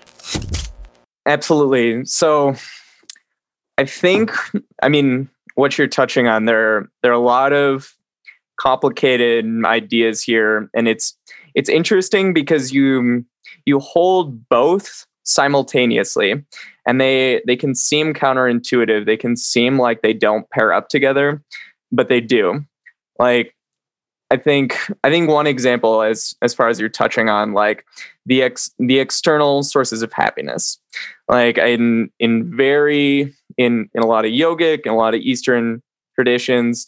[1.25, 2.05] Absolutely.
[2.05, 2.55] So
[3.77, 4.31] I think,
[4.81, 7.93] I mean, what you're touching on there, there are a lot of
[8.57, 11.17] complicated ideas here, and it's
[11.55, 13.25] it's interesting because you
[13.65, 16.43] you hold both simultaneously
[16.85, 19.05] and they they can seem counterintuitive.
[19.05, 21.41] They can seem like they don't pair up together
[21.91, 22.63] but they do.
[23.17, 23.53] Like
[24.31, 27.85] i think i think one example as as far as you're touching on like
[28.25, 30.79] the ex the external sources of happiness.
[31.27, 35.81] Like in in very in in a lot of yogic and a lot of eastern
[36.15, 36.87] traditions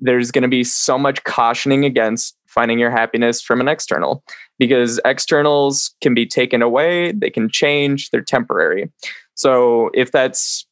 [0.00, 4.22] there's going to be so much cautioning against finding your happiness from an external
[4.58, 8.90] because externals can be taken away, they can change, they're temporary.
[9.34, 10.66] So if that's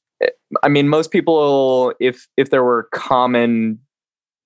[0.62, 3.78] I mean most people if if there were common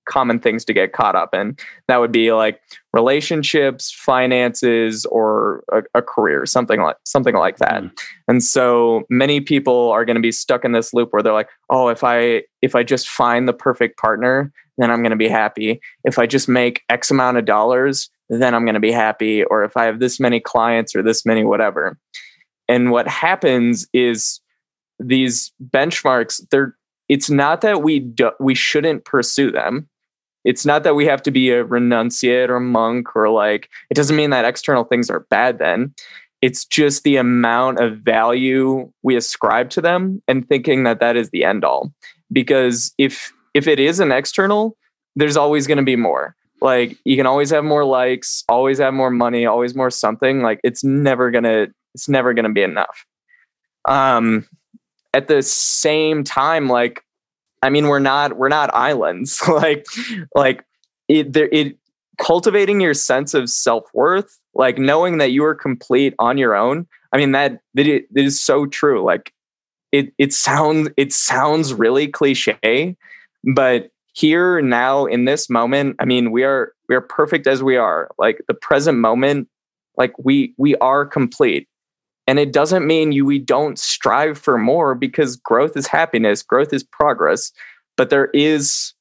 [0.09, 2.61] common things to get caught up in that would be like
[2.93, 7.91] relationships finances or a, a career something like something like that mm.
[8.27, 11.51] and so many people are going to be stuck in this loop where they're like
[11.71, 15.29] oh if i if i just find the perfect partner then i'm going to be
[15.29, 15.81] happy.
[16.05, 19.45] If i just make x amount of dollars then i'm going to be happy.
[19.45, 21.99] Or if i have this many clients or this many whatever.
[22.69, 24.41] And what happens is
[24.99, 26.77] these benchmarks they're
[27.09, 29.89] it's not that we do, we shouldn't pursue them.
[30.45, 34.17] It's not that we have to be a renunciate or monk or like it doesn't
[34.17, 35.95] mean that external things are bad then.
[36.41, 41.31] It's just the amount of value we ascribe to them and thinking that that is
[41.31, 41.93] the end all.
[42.33, 44.77] Because if if it is an external
[45.17, 48.95] there's always going to be more like you can always have more likes always have
[48.95, 52.63] more money always more something like it's never going to it's never going to be
[52.63, 53.05] enough
[53.89, 54.47] um
[55.15, 57.05] at the same time like
[57.63, 59.41] I mean, we're not we're not islands.
[59.49, 59.87] like
[60.35, 60.65] like
[61.09, 61.79] it, there, it
[62.19, 66.87] cultivating your sense of self worth, like knowing that you are complete on your own.
[67.13, 69.03] I mean that that, it, that is so true.
[69.03, 69.33] Like
[69.93, 72.97] it it sounds it sounds really cliche,
[73.45, 77.77] but here now in this moment, I mean, we are we are perfect as we
[77.77, 78.11] are.
[78.19, 79.49] Like the present moment,
[79.97, 81.69] like we we are complete.
[82.29, 86.73] and it doesn't mean you we don't strive for more because growth is happiness, growth
[86.73, 87.51] is progress,
[87.97, 88.95] but there is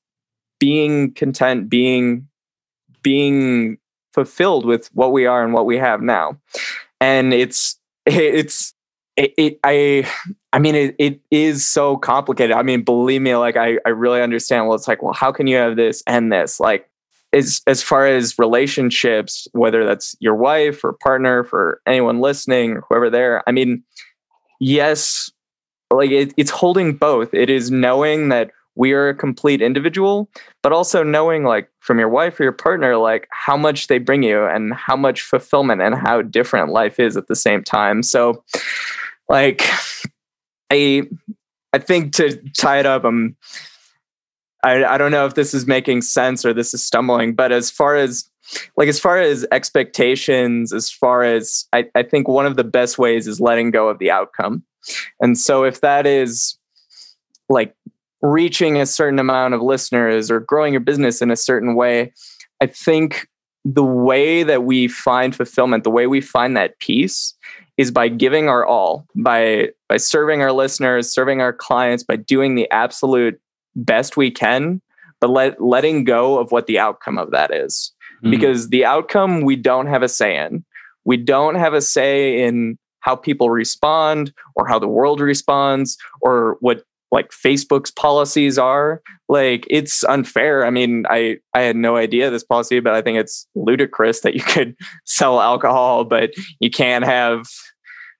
[0.59, 2.27] being content, being
[3.03, 3.77] being
[4.13, 6.37] fulfilled with what we are and what we have now.
[6.99, 8.73] And it's it's
[9.17, 10.09] it, it, I
[10.53, 12.55] I mean it, it is so complicated.
[12.55, 14.67] I mean, believe me, like I, I really understand.
[14.67, 16.59] Well, it's like, well, how can you have this and this?
[16.59, 16.89] Like
[17.33, 22.83] as as far as relationships, whether that's your wife or partner, for anyone listening or
[22.89, 23.83] whoever there, I mean,
[24.59, 25.31] yes,
[25.91, 27.33] like it, it's holding both.
[27.33, 30.29] It is knowing that we are a complete individual,
[30.63, 34.23] but also knowing like from your wife or your partner, like how much they bring
[34.23, 38.01] you and how much fulfillment and how different life is at the same time.
[38.01, 38.43] So
[39.29, 39.63] like
[40.71, 41.03] I
[41.73, 43.35] I think to tie it up, I'm
[44.63, 47.71] I, I don't know if this is making sense or this is stumbling, but as
[47.71, 48.29] far as
[48.77, 52.97] like as far as expectations, as far as I, I think one of the best
[52.97, 54.63] ways is letting go of the outcome.
[55.19, 56.57] And so if that is
[57.49, 57.75] like
[58.21, 62.13] reaching a certain amount of listeners or growing your business in a certain way,
[62.61, 63.27] I think
[63.63, 67.33] the way that we find fulfillment, the way we find that peace
[67.81, 72.53] is by giving our all, by by serving our listeners, serving our clients, by doing
[72.53, 73.41] the absolute
[73.75, 74.81] best we can,
[75.19, 77.91] but let letting go of what the outcome of that is.
[78.17, 78.29] Mm-hmm.
[78.29, 80.63] Because the outcome we don't have a say in.
[81.05, 86.57] We don't have a say in how people respond or how the world responds or
[86.59, 89.01] what like Facebook's policies are.
[89.27, 90.65] Like it's unfair.
[90.65, 94.33] I mean, I I had no idea this policy, but I think it's ludicrous that
[94.33, 94.75] you could
[95.05, 97.45] sell alcohol, but you can't have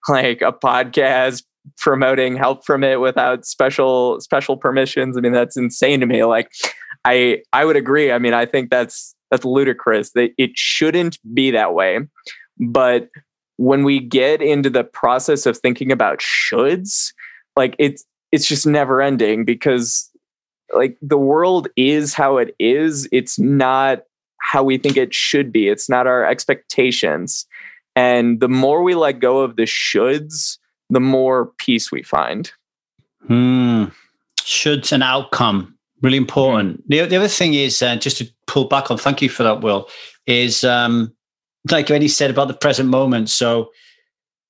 [0.09, 1.43] like a podcast
[1.77, 5.17] promoting help from it without special special permissions.
[5.17, 6.23] I mean, that's insane to me.
[6.23, 6.51] Like
[7.05, 8.11] I I would agree.
[8.11, 10.11] I mean, I think that's that's ludicrous.
[10.11, 11.99] That it shouldn't be that way.
[12.59, 13.09] But
[13.57, 17.13] when we get into the process of thinking about shoulds,
[17.55, 20.09] like it's it's just never ending because
[20.75, 23.07] like the world is how it is.
[23.11, 24.03] It's not
[24.39, 25.67] how we think it should be.
[25.67, 27.45] It's not our expectations.
[27.95, 30.57] And the more we let go of the shoulds,
[30.89, 32.51] the more peace we find.
[33.27, 33.85] Hmm.
[34.39, 35.75] Shoulds and outcome.
[36.01, 36.83] Really important.
[36.89, 39.61] The, the other thing is, uh, just to pull back on, thank you for that,
[39.61, 39.87] Will,
[40.25, 41.13] is um,
[41.69, 43.29] like when he said about the present moment.
[43.29, 43.69] So,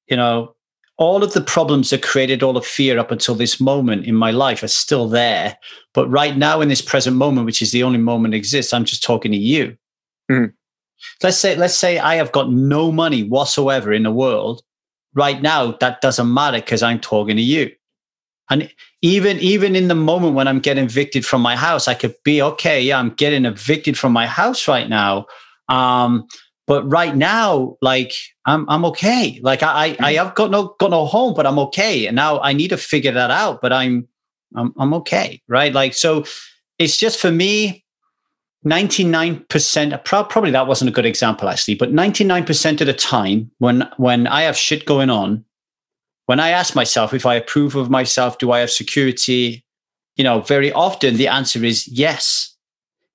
[0.07, 0.55] you know,
[0.97, 4.31] all of the problems that created all the fear up until this moment in my
[4.31, 5.57] life are still there.
[5.93, 9.03] But right now, in this present moment, which is the only moment exists, I'm just
[9.03, 9.75] talking to you.
[10.31, 10.53] Mm.
[11.23, 14.61] Let's say, let's say I have got no money whatsoever in the world.
[15.13, 17.71] Right now, that doesn't matter because I'm talking to you.
[18.49, 18.69] And
[19.01, 22.41] even even in the moment when I'm getting evicted from my house, I could be
[22.41, 22.81] okay.
[22.81, 25.25] Yeah, I'm getting evicted from my house right now.
[25.69, 26.27] Um,
[26.67, 28.13] but right now, like
[28.45, 29.39] I'm I'm okay.
[29.41, 30.25] Like I I, I mm-hmm.
[30.25, 32.05] have got no got no home, but I'm okay.
[32.07, 33.61] And now I need to figure that out.
[33.61, 34.07] But I'm
[34.55, 35.73] I'm I'm okay, right?
[35.73, 36.25] Like so,
[36.77, 37.85] it's just for me.
[38.65, 44.27] 99% probably that wasn't a good example actually but 99% of the time when when
[44.27, 45.43] i have shit going on
[46.27, 49.65] when i ask myself if i approve of myself do i have security
[50.15, 52.47] you know very often the answer is yes.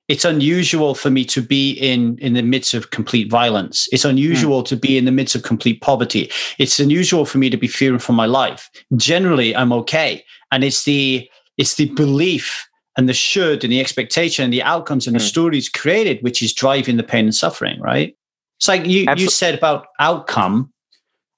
[0.08, 3.88] It's unusual for me to be in in the midst of complete violence.
[3.92, 4.66] It's unusual mm.
[4.66, 6.30] to be in the midst of complete poverty.
[6.58, 8.70] It's unusual for me to be fearing for my life.
[8.96, 10.24] Generally i'm okay.
[10.52, 11.28] And it's the
[11.58, 15.18] it's the belief and the should and the expectation and the outcomes and mm.
[15.18, 15.28] the hmm.
[15.28, 18.16] stories created which is driving the pain and suffering right
[18.58, 20.72] it's like you, you said about outcome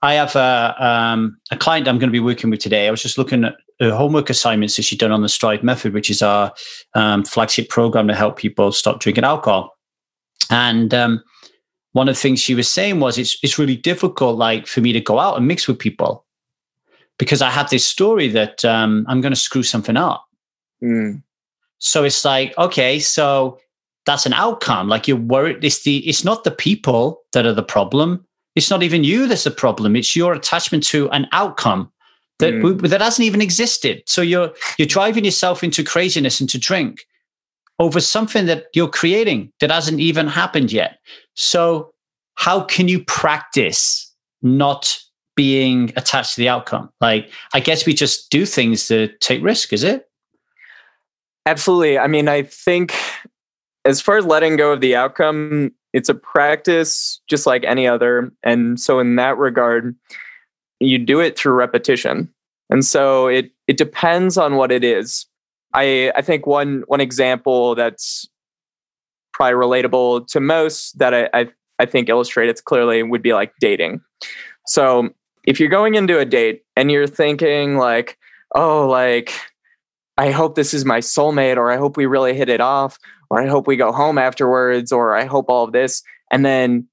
[0.03, 3.03] i have a, um, a client i'm going to be working with today i was
[3.03, 6.21] just looking at uh, homework assignments that she's done on the Strive Method, which is
[6.21, 6.53] our
[6.95, 9.77] um, flagship program to help people stop drinking alcohol.
[10.51, 11.23] And um,
[11.93, 14.93] one of the things she was saying was, it's it's really difficult, like for me
[14.93, 16.25] to go out and mix with people
[17.19, 20.25] because I have this story that um, I'm going to screw something up.
[20.83, 21.23] Mm.
[21.79, 23.59] So it's like, okay, so
[24.09, 24.89] that's an outcome.
[24.89, 25.63] Like you're worried.
[25.63, 28.25] It's the it's not the people that are the problem.
[28.57, 29.95] It's not even you that's the problem.
[29.95, 31.93] It's your attachment to an outcome
[32.39, 32.89] that mm.
[32.89, 34.03] that hasn't even existed.
[34.07, 37.05] So you're you're driving yourself into craziness and to drink
[37.79, 40.99] over something that you're creating that hasn't even happened yet.
[41.35, 41.93] So
[42.35, 44.13] how can you practice
[44.43, 44.99] not
[45.37, 46.89] being attached to the outcome?
[47.01, 50.08] Like I guess we just do things to take risk, is it?
[51.49, 51.99] Absolutely.
[51.99, 52.95] I mean, I think
[53.87, 58.31] as far as letting go of the outcome, it's a practice just like any other.
[58.43, 59.97] And so in that regard,
[60.79, 62.29] you do it through repetition.
[62.69, 65.25] And so it it depends on what it is.
[65.73, 68.29] I I think one one example that's
[69.33, 74.03] probably relatable to most that I I, I think illustrates clearly would be like dating.
[74.67, 75.09] So
[75.45, 78.19] if you're going into a date and you're thinking like,
[78.55, 79.33] oh, like
[80.19, 82.99] I hope this is my soulmate, or I hope we really hit it off,
[83.31, 86.89] or I hope we go home afterwards, or I hope all of this, and then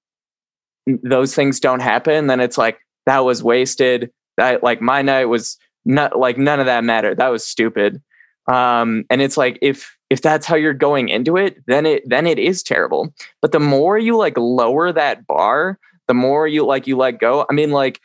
[1.03, 4.11] those things don't happen, then it's like that was wasted.
[4.37, 7.17] That like my night was not like none of that mattered.
[7.17, 8.01] That was stupid.
[8.47, 12.27] Um, and it's like if if that's how you're going into it, then it then
[12.27, 13.13] it is terrible.
[13.41, 17.45] But the more you like lower that bar, the more you like you let go.
[17.49, 18.01] I mean, like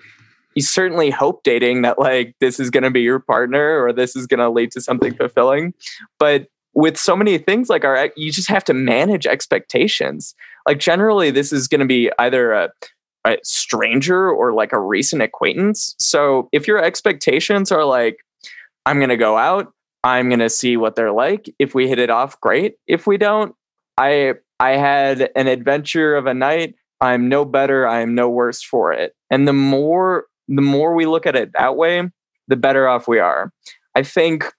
[0.55, 4.17] you certainly hope dating that like this is going to be your partner or this
[4.17, 5.75] is going to lead to something fulfilling.
[6.19, 10.35] But with so many things like our, you just have to manage expectations.
[10.67, 12.71] Like generally, this is going to be either a
[13.27, 15.95] a stranger or like a recent acquaintance.
[15.99, 18.25] So if your expectations are like,
[18.87, 19.73] I'm going to go out,
[20.05, 21.53] I'm going to see what they're like.
[21.59, 22.77] If we hit it off, great.
[22.87, 23.55] If we don't,
[23.99, 26.75] I I had an adventure of a night.
[27.01, 29.15] I'm no better, I'm no worse for it.
[29.31, 30.27] And the more
[30.57, 32.09] the more we look at it that way,
[32.49, 33.53] the better off we are.
[33.95, 34.53] I think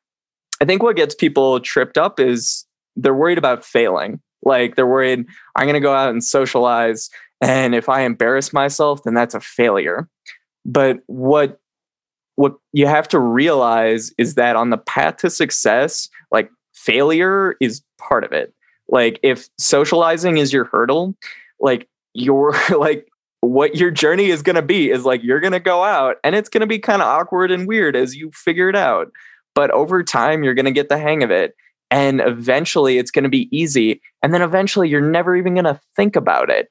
[0.61, 2.65] I think what gets people tripped up is
[2.95, 4.21] they're worried about failing.
[4.43, 5.25] Like they're worried
[5.55, 7.09] I'm going to go out and socialize
[7.41, 10.07] and if I embarrass myself, then that's a failure.
[10.63, 11.59] But what
[12.35, 17.81] what you have to realize is that on the path to success, like failure is
[17.99, 18.53] part of it.
[18.87, 21.15] Like if socializing is your hurdle,
[21.59, 23.10] like you're like
[23.41, 26.35] what your journey is going to be is like you're going to go out and
[26.35, 29.11] it's going to be kind of awkward and weird as you figure it out.
[29.53, 31.55] But over time, you're going to get the hang of it.
[31.89, 34.01] And eventually, it's going to be easy.
[34.23, 36.69] And then eventually, you're never even going to think about it.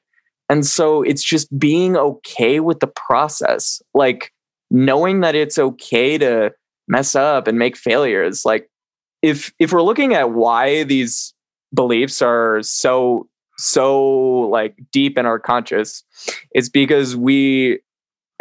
[0.49, 4.33] And so it's just being okay with the process, like
[4.71, 6.51] knowing that it's okay to
[6.87, 8.43] mess up and make failures.
[8.43, 8.69] Like
[9.21, 11.33] if if we're looking at why these
[11.73, 13.27] beliefs are so
[13.61, 14.01] so
[14.49, 16.03] like deep in our conscious,
[16.51, 17.79] it's because we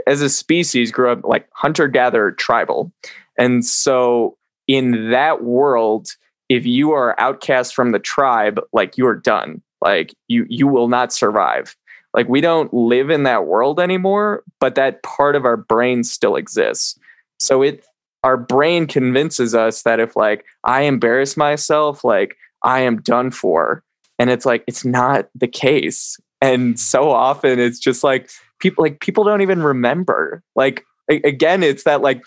[0.06, 2.90] as a species grew up like hunter gatherer tribal.
[3.38, 6.08] And so in that world,
[6.48, 9.62] if you are outcast from the tribe, like you are done.
[9.80, 11.76] Like you you will not survive.
[12.12, 16.36] Like we don't live in that world anymore, but that part of our brain still
[16.36, 16.98] exists.
[17.38, 17.84] So it
[18.22, 23.82] our brain convinces us that if like I embarrass myself, like I am done for.
[24.20, 26.18] And it's like it's not the case.
[26.42, 30.42] And so often it's just like people like people don't even remember.
[30.54, 32.22] Like again, it's that like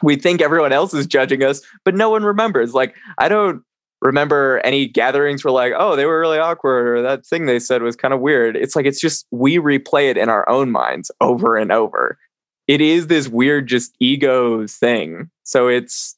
[0.00, 2.72] we think everyone else is judging us, but no one remembers.
[2.72, 3.62] Like I don't
[4.00, 7.82] remember any gatherings were like, oh, they were really awkward, or that thing they said
[7.82, 8.56] was kind of weird.
[8.56, 12.16] It's like it's just we replay it in our own minds over and over.
[12.68, 15.30] It is this weird just ego thing.
[15.42, 16.16] So it's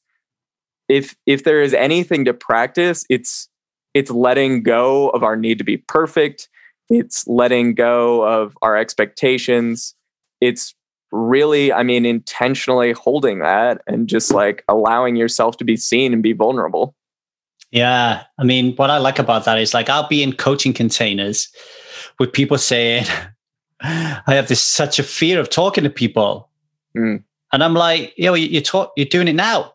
[0.91, 3.49] if if there is anything to practice, it's
[3.95, 6.49] it's letting go of our need to be perfect.
[6.89, 9.95] It's letting go of our expectations.
[10.41, 10.75] It's
[11.13, 16.23] really, I mean, intentionally holding that and just like allowing yourself to be seen and
[16.23, 16.95] be vulnerable.
[17.71, 18.25] Yeah.
[18.39, 21.49] I mean, what I like about that is like I'll be in coaching containers
[22.19, 23.07] with people saying,
[23.81, 26.49] I have this such a fear of talking to people.
[26.97, 27.23] Mm.
[27.53, 29.75] And I'm like, yo, you, you talk, you're doing it now.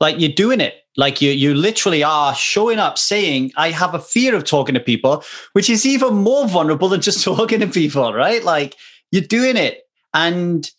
[0.00, 0.74] Like you're doing it.
[0.96, 4.80] Like you, you literally are showing up saying, I have a fear of talking to
[4.80, 5.22] people,
[5.52, 8.42] which is even more vulnerable than just talking to people, right?
[8.42, 8.76] Like
[9.10, 9.82] you're doing it.
[10.14, 10.70] And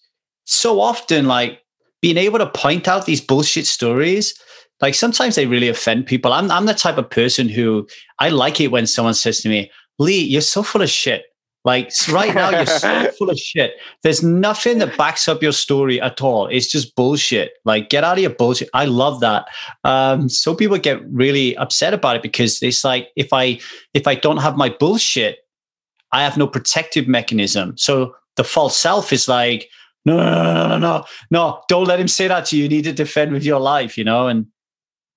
[0.45, 1.61] so often, like
[2.01, 4.33] being able to point out these bullshit stories
[4.81, 6.33] like sometimes they really offend people.
[6.33, 7.87] I'm I'm the type of person who
[8.19, 11.23] I like it when someone says to me, Lee, you're so full of shit.
[11.67, 13.73] Like right now, you're so full of shit.
[14.01, 16.47] There's nothing that backs up your story at all.
[16.47, 17.51] It's just bullshit.
[17.65, 18.69] Like, get out of your bullshit.
[18.73, 19.47] I love that.
[19.83, 23.59] Um, so people get really upset about it because it's like if I
[23.93, 25.39] if I don't have my bullshit,
[26.13, 27.73] I have no protective mechanism.
[27.75, 29.69] So the false self is like,
[30.05, 31.61] no, no, no, no, no, no, no.
[31.67, 32.63] Don't let him say that to you.
[32.63, 34.29] You need to defend with your life, you know.
[34.29, 34.45] And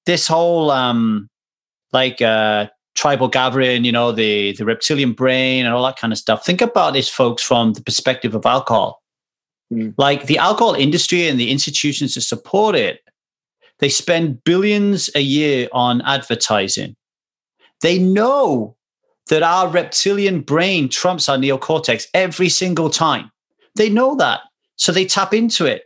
[0.05, 1.31] this whole um
[1.93, 6.19] like uh tribal gathering, you know, the the reptilian brain and all that kind of
[6.19, 6.45] stuff.
[6.45, 9.03] Think about this, folks, from the perspective of alcohol.
[9.73, 9.95] Mm.
[9.97, 13.01] Like the alcohol industry and the institutions that support it,
[13.79, 16.97] they spend billions a year on advertising.
[17.83, 18.77] They know
[19.29, 23.31] that our reptilian brain trumps our neocortex every single time.
[23.77, 24.41] They know that.
[24.77, 25.85] So they tap into it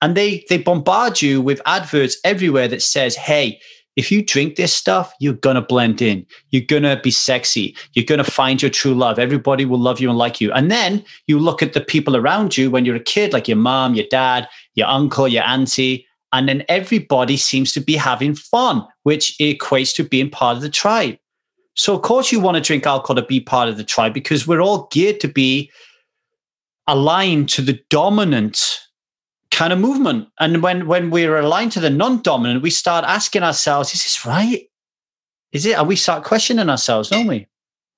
[0.00, 3.60] and they they bombard you with adverts everywhere that says hey
[3.96, 6.24] if you drink this stuff you're gonna blend in.
[6.50, 7.74] You're gonna be sexy.
[7.94, 9.18] You're gonna find your true love.
[9.18, 10.52] Everybody will love you and like you.
[10.52, 13.56] And then you look at the people around you when you're a kid like your
[13.56, 18.86] mom your dad your uncle your auntie and then everybody seems to be having fun
[19.04, 21.16] which equates to being part of the tribe.
[21.74, 24.46] So of course you want to drink alcohol to be part of the tribe because
[24.46, 25.70] we're all geared to be
[26.86, 28.80] aligned to the dominant
[29.50, 30.28] kind of movement.
[30.38, 34.68] And when when we're aligned to the non-dominant, we start asking ourselves, is this right?
[35.52, 35.78] Is it?
[35.78, 37.46] And we start questioning ourselves, don't we?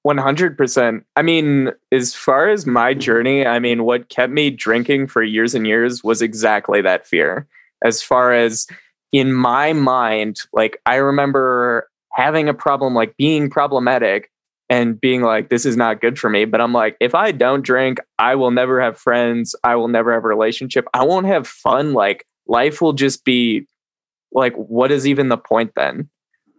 [0.07, 1.05] 100%.
[1.17, 5.55] I mean, as far as my journey, I mean, what kept me drinking for years
[5.55, 7.47] and years was exactly that fear.
[7.85, 8.67] As far as
[9.13, 14.31] in my mind, like I remember having a problem, like being problematic
[14.71, 16.45] and being like, this is not good for me.
[16.45, 19.55] But I'm like, if I don't drink, I will never have friends.
[19.65, 20.87] I will never have a relationship.
[20.93, 21.95] I won't have fun.
[21.95, 23.67] Like life will just be
[24.33, 26.09] like, what is even the point then?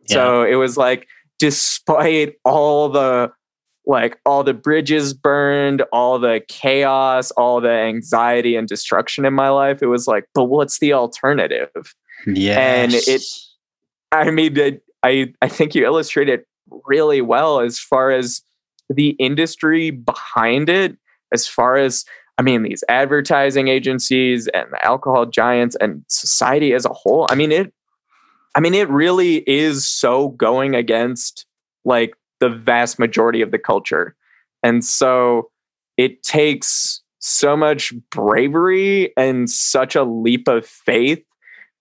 [0.08, 0.16] Yeah.
[0.16, 1.08] So it was like,
[1.38, 3.32] despite all the
[3.86, 9.50] like all the bridges burned, all the chaos, all the anxiety and destruction in my
[9.50, 11.72] life, it was like, but what's the alternative?
[12.28, 12.60] Yeah.
[12.60, 13.24] And it,
[14.12, 16.44] I mean, it, I, I think you illustrated
[16.86, 18.42] really well as far as
[18.90, 20.98] the industry behind it,
[21.34, 22.06] as far as,
[22.38, 27.28] I mean, these advertising agencies and the alcohol giants and society as a whole.
[27.30, 27.74] I mean, it,
[28.56, 31.46] I mean, it really is so going against
[31.86, 34.16] like the vast majority of the culture.
[34.64, 35.52] And so
[35.98, 41.24] it takes so much bravery and such a leap of faith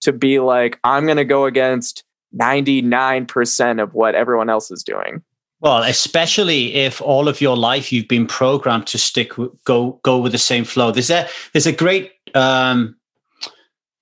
[0.00, 2.04] to be like, I'm going to go against
[2.36, 5.22] 99% of what everyone else is doing.
[5.60, 9.32] Well, especially if all of your life you've been programmed to stick
[9.64, 10.92] go go with the same flow.
[10.92, 12.94] There's a there's a great um,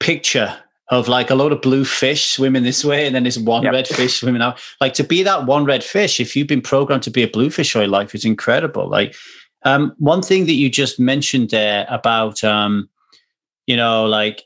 [0.00, 0.54] picture
[0.90, 3.72] of like a lot of blue fish swimming this way and then there's one yep.
[3.72, 4.60] red fish swimming out.
[4.80, 7.50] Like to be that one red fish, if you've been programmed to be a blue
[7.50, 8.88] fish all your life, is incredible.
[8.88, 9.16] Like
[9.64, 12.88] um, one thing that you just mentioned there about, um,
[13.66, 14.44] you know, like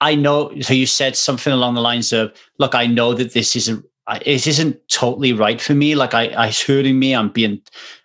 [0.00, 3.56] I know, so you said something along the lines of, look, I know that this
[3.56, 3.84] isn't,
[4.24, 5.94] it isn't totally right for me.
[5.94, 7.14] Like I, I, it's hurting me.
[7.14, 7.60] I'm being,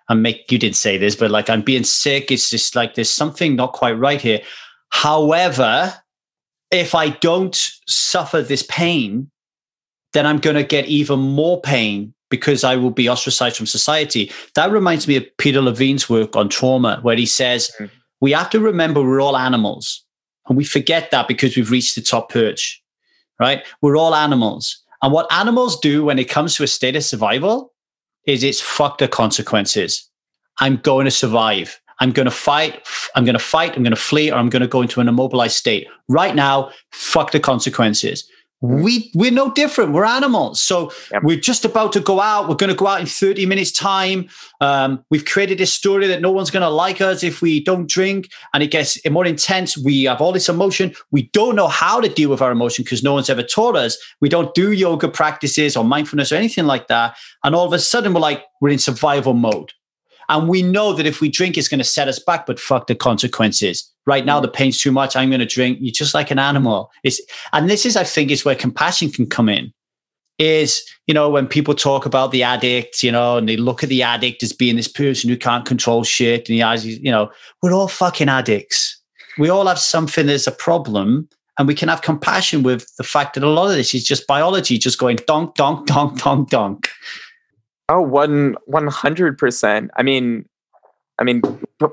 [0.07, 2.31] I'm make, you didn't say this, but like I'm being sick.
[2.31, 4.41] It's just like, there's something not quite right here.
[4.89, 5.93] However,
[6.71, 7.55] if I don't
[7.87, 9.29] suffer this pain,
[10.13, 14.31] then I'm going to get even more pain because I will be ostracized from society.
[14.55, 17.93] That reminds me of Peter Levine's work on trauma, where he says mm-hmm.
[18.21, 20.05] we have to remember we're all animals.
[20.51, 22.83] And we forget that because we've reached the top perch,
[23.39, 23.65] right?
[23.81, 24.83] We're all animals.
[25.01, 27.71] And what animals do when it comes to a state of survival
[28.27, 30.05] is it's fuck the consequences.
[30.59, 31.79] I'm going to survive.
[32.01, 32.85] I'm going to fight.
[33.15, 33.77] I'm going to fight.
[33.77, 35.87] I'm going to flee, or I'm going to go into an immobilized state.
[36.09, 38.29] Right now, fuck the consequences.
[38.61, 39.91] We we're no different.
[39.91, 40.61] We're animals.
[40.61, 41.23] So yep.
[41.23, 42.47] we're just about to go out.
[42.47, 44.29] We're going to go out in 30 minutes time.
[44.61, 47.89] Um, we've created a story that no one's going to like us if we don't
[47.89, 49.77] drink, and it gets more intense.
[49.77, 50.93] We have all this emotion.
[51.09, 53.97] We don't know how to deal with our emotion because no one's ever taught us.
[54.19, 57.17] We don't do yoga practices or mindfulness or anything like that.
[57.43, 59.73] And all of a sudden, we're like we're in survival mode.
[60.31, 62.87] And we know that if we drink, it's going to set us back, but fuck
[62.87, 63.87] the consequences.
[64.07, 64.53] Right now, the mm.
[64.53, 65.15] pain's too much.
[65.15, 65.77] I'm going to drink.
[65.81, 66.89] You're just like an animal.
[67.03, 67.21] It's,
[67.51, 69.73] and this is, I think, is where compassion can come in.
[70.39, 73.89] Is, you know, when people talk about the addict, you know, and they look at
[73.89, 76.47] the addict as being this person who can't control shit.
[76.47, 77.29] And he has, you know,
[77.61, 78.99] we're all fucking addicts.
[79.37, 81.27] We all have something that's a problem
[81.59, 84.25] and we can have compassion with the fact that a lot of this is just
[84.25, 86.89] biology just going donk donk donk donk donk
[87.91, 89.91] Oh, one one hundred percent.
[89.97, 90.47] I mean,
[91.19, 91.41] I mean,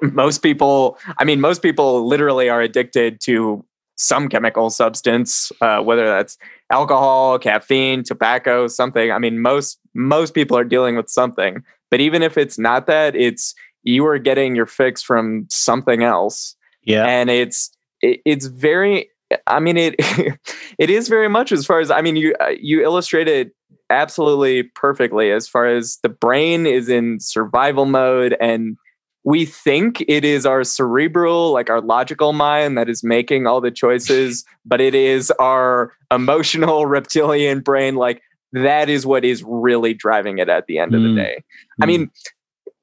[0.01, 0.96] most people.
[1.18, 3.64] I mean, most people literally are addicted to
[3.96, 6.38] some chemical substance, uh, whether that's
[6.70, 9.11] alcohol, caffeine, tobacco, something.
[9.11, 11.64] I mean, most most people are dealing with something.
[11.90, 16.55] But even if it's not that, it's you are getting your fix from something else.
[16.84, 19.11] Yeah, and it's it, it's very.
[19.49, 19.96] I mean, it
[20.78, 23.51] it is very much as far as I mean, you uh, you illustrated
[23.91, 28.76] absolutely perfectly as far as the brain is in survival mode and
[29.24, 33.70] we think it is our cerebral like our logical mind that is making all the
[33.70, 38.22] choices but it is our emotional reptilian brain like
[38.53, 40.97] that is what is really driving it at the end mm.
[40.97, 41.16] of the mm.
[41.16, 41.82] day mm.
[41.82, 42.11] i mean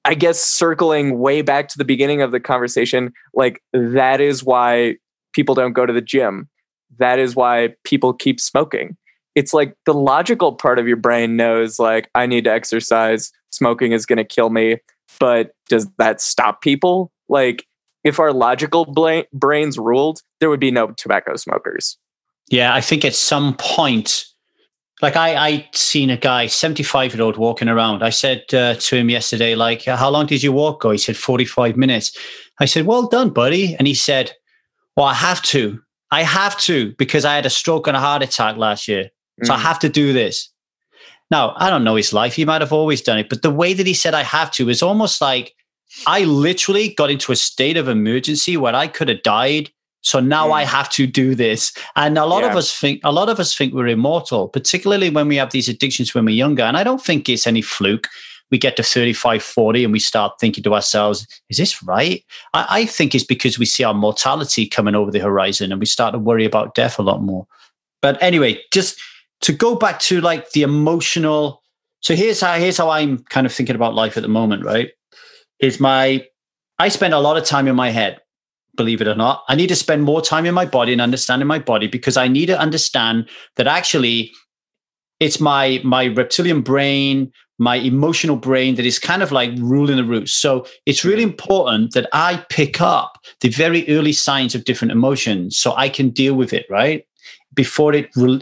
[0.06, 4.96] i guess circling way back to the beginning of the conversation like that is why
[5.34, 6.50] people don't go to the gym
[6.98, 8.96] that is why people keep smoking
[9.36, 13.92] it's like the logical part of your brain knows like i need to exercise smoking
[13.92, 14.78] is going to kill me
[15.20, 17.12] but does that stop people?
[17.30, 17.66] Like
[18.04, 21.98] if our logical bla- brains ruled there would be no tobacco smokers.
[22.50, 24.26] Yeah i think at some point
[25.02, 28.04] like i i seen a guy 75 year old walking around.
[28.04, 31.18] I said uh, to him yesterday like how long did you walk go he said
[31.18, 32.16] 45 minutes.
[32.60, 33.76] I said well done buddy.
[33.76, 34.32] And he said
[34.96, 35.80] well i have to.
[36.12, 39.10] I have to because i had a stroke and a heart attack last year
[39.44, 39.56] so mm.
[39.56, 40.50] I have to do this.
[41.32, 42.36] Now, I don't know his life.
[42.36, 44.70] He might have always done it, but the way that he said I have to
[44.70, 45.56] is almost like
[46.08, 49.72] I literally got into a state of emergency where I could have died.
[50.02, 50.54] So now mm.
[50.54, 51.74] I have to do this.
[51.96, 52.52] And a lot yeah.
[52.52, 55.68] of us think a lot of us think we're immortal, particularly when we have these
[55.68, 56.64] addictions when we're younger.
[56.64, 58.08] And I don't think it's any fluke.
[58.52, 62.24] We get to 35, 40 and we start thinking to ourselves, is this right?
[62.54, 65.88] I, I think it's because we see our mortality coming over the horizon and we
[65.88, 67.48] start to worry about death a lot more.
[68.04, 69.02] But anyway, just
[69.42, 71.62] to go back to like the emotional.
[72.02, 74.90] So here's how here's how I'm kind of thinking about life at the moment, right?
[75.60, 76.26] Is my
[76.80, 78.20] I spend a lot of time in my head,
[78.76, 79.44] believe it or not.
[79.48, 82.28] I need to spend more time in my body and understanding my body because I
[82.28, 84.32] need to understand that actually
[85.20, 90.04] it's my my reptilian brain, my emotional brain that is kind of like ruling the
[90.04, 90.42] roost.
[90.42, 95.58] So it's really important that I pick up the very early signs of different emotions
[95.58, 97.06] so I can deal with it, right?
[97.54, 98.42] Before it re-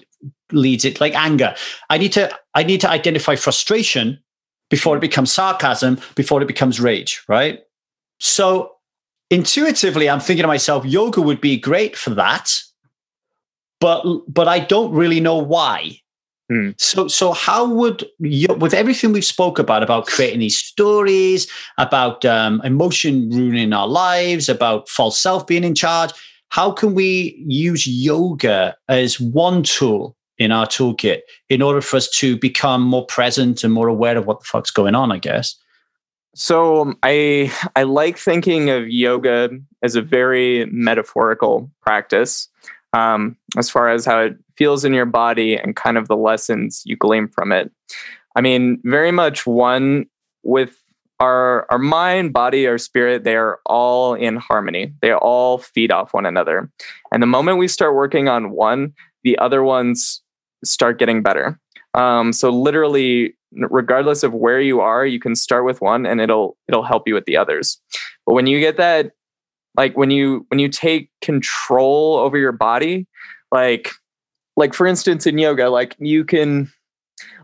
[0.52, 1.56] leads it like anger.
[1.90, 4.20] I need to I need to identify frustration
[4.70, 7.60] before it becomes sarcasm, before it becomes rage, right?
[8.20, 8.72] So
[9.30, 12.54] intuitively, I'm thinking to myself, yoga would be great for that,
[13.80, 16.00] but but I don't really know why.
[16.50, 16.72] Hmm.
[16.78, 22.26] So, so how would you, with everything we've spoke about, about creating these stories, about
[22.26, 26.12] um, emotion ruining our lives, about false self being in charge,
[26.50, 32.10] how can we use yoga as one tool in our toolkit in order for us
[32.10, 35.56] to become more present and more aware of what the fuck's going on, I guess.
[36.36, 39.50] So um, I I like thinking of yoga
[39.84, 42.48] as a very metaphorical practice,
[42.94, 46.82] um, as far as how it feels in your body and kind of the lessons
[46.86, 47.72] you glean from it.
[48.36, 50.08] I mean, very much one
[50.42, 50.76] with
[51.20, 53.24] our our mind, body, our spirit.
[53.24, 54.94] They are all in harmony.
[55.02, 56.70] They all feed off one another.
[57.12, 60.22] And the moment we start working on one, the other ones
[60.64, 61.60] start getting better.
[61.94, 66.58] Um, so literally, regardless of where you are, you can start with one, and it'll
[66.68, 67.80] it'll help you with the others.
[68.26, 69.12] But when you get that,
[69.76, 73.08] like when you when you take control over your body,
[73.52, 73.92] like
[74.56, 76.72] like for instance in yoga, like you can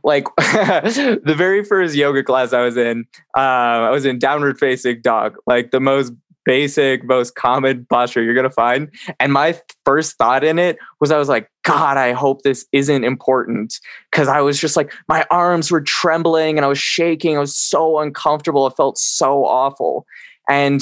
[0.03, 3.05] like the very first yoga class I was in,
[3.37, 6.13] uh, I was in downward facing dog, like the most
[6.45, 8.89] basic, most common posture you're gonna find.
[9.19, 13.03] And my first thought in it was I was like, God, I hope this isn't
[13.03, 13.79] important.
[14.11, 17.37] Cause I was just like, my arms were trembling and I was shaking.
[17.37, 18.67] I was so uncomfortable.
[18.67, 20.05] It felt so awful.
[20.49, 20.81] And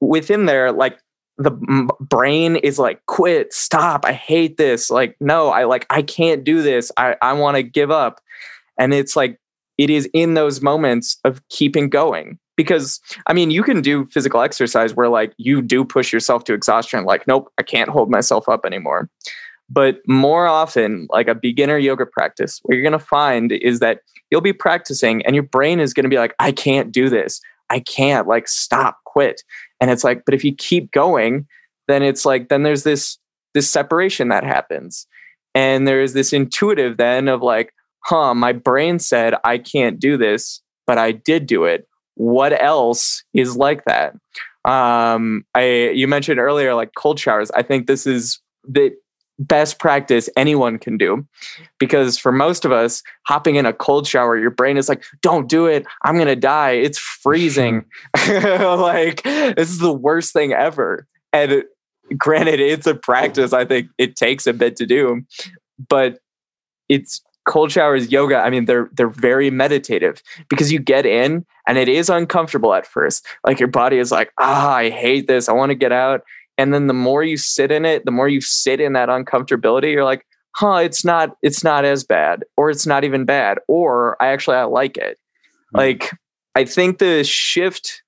[0.00, 0.98] within there, like
[1.38, 1.50] the
[2.00, 4.04] brain is like, quit, stop.
[4.04, 4.90] I hate this.
[4.90, 6.92] Like, no, I like, I can't do this.
[6.96, 8.20] I, I want to give up.
[8.78, 9.38] And it's like,
[9.78, 14.42] it is in those moments of keeping going because I mean, you can do physical
[14.42, 18.48] exercise where like you do push yourself to exhaustion, like, nope, I can't hold myself
[18.48, 19.08] up anymore.
[19.68, 24.00] But more often, like a beginner yoga practice, what you're going to find is that
[24.30, 27.40] you'll be practicing and your brain is going to be like, I can't do this.
[27.70, 29.42] I can't, like, stop, quit.
[29.80, 31.46] And it's like, but if you keep going,
[31.88, 33.16] then it's like, then there's this,
[33.54, 35.06] this separation that happens.
[35.54, 40.60] And there's this intuitive then of like, huh, my brain said I can't do this,
[40.86, 44.14] but I did do it what else is like that?
[44.64, 47.50] Um, I you mentioned earlier like cold showers.
[47.52, 48.92] I think this is the
[49.38, 51.26] best practice anyone can do
[51.78, 55.48] because for most of us hopping in a cold shower your brain is like don't
[55.48, 57.84] do it i'm going to die it's freezing
[58.28, 61.64] like this is the worst thing ever and
[62.16, 65.22] granted it's a practice i think it takes a bit to do
[65.88, 66.18] but
[66.88, 68.38] it's cold showers yoga.
[68.38, 72.86] I mean they're they're very meditative because you get in and it is uncomfortable at
[72.86, 73.26] first.
[73.44, 75.48] Like your body is like ah i hate this.
[75.48, 76.22] I want to get out.
[76.58, 79.92] And then the more you sit in it the more you sit in that uncomfortability
[79.92, 84.22] you're like huh it's not it's not as bad or it's not even bad or
[84.22, 85.18] i actually i like it.
[85.74, 85.78] Mm-hmm.
[85.78, 86.10] like
[86.54, 88.02] i think the shift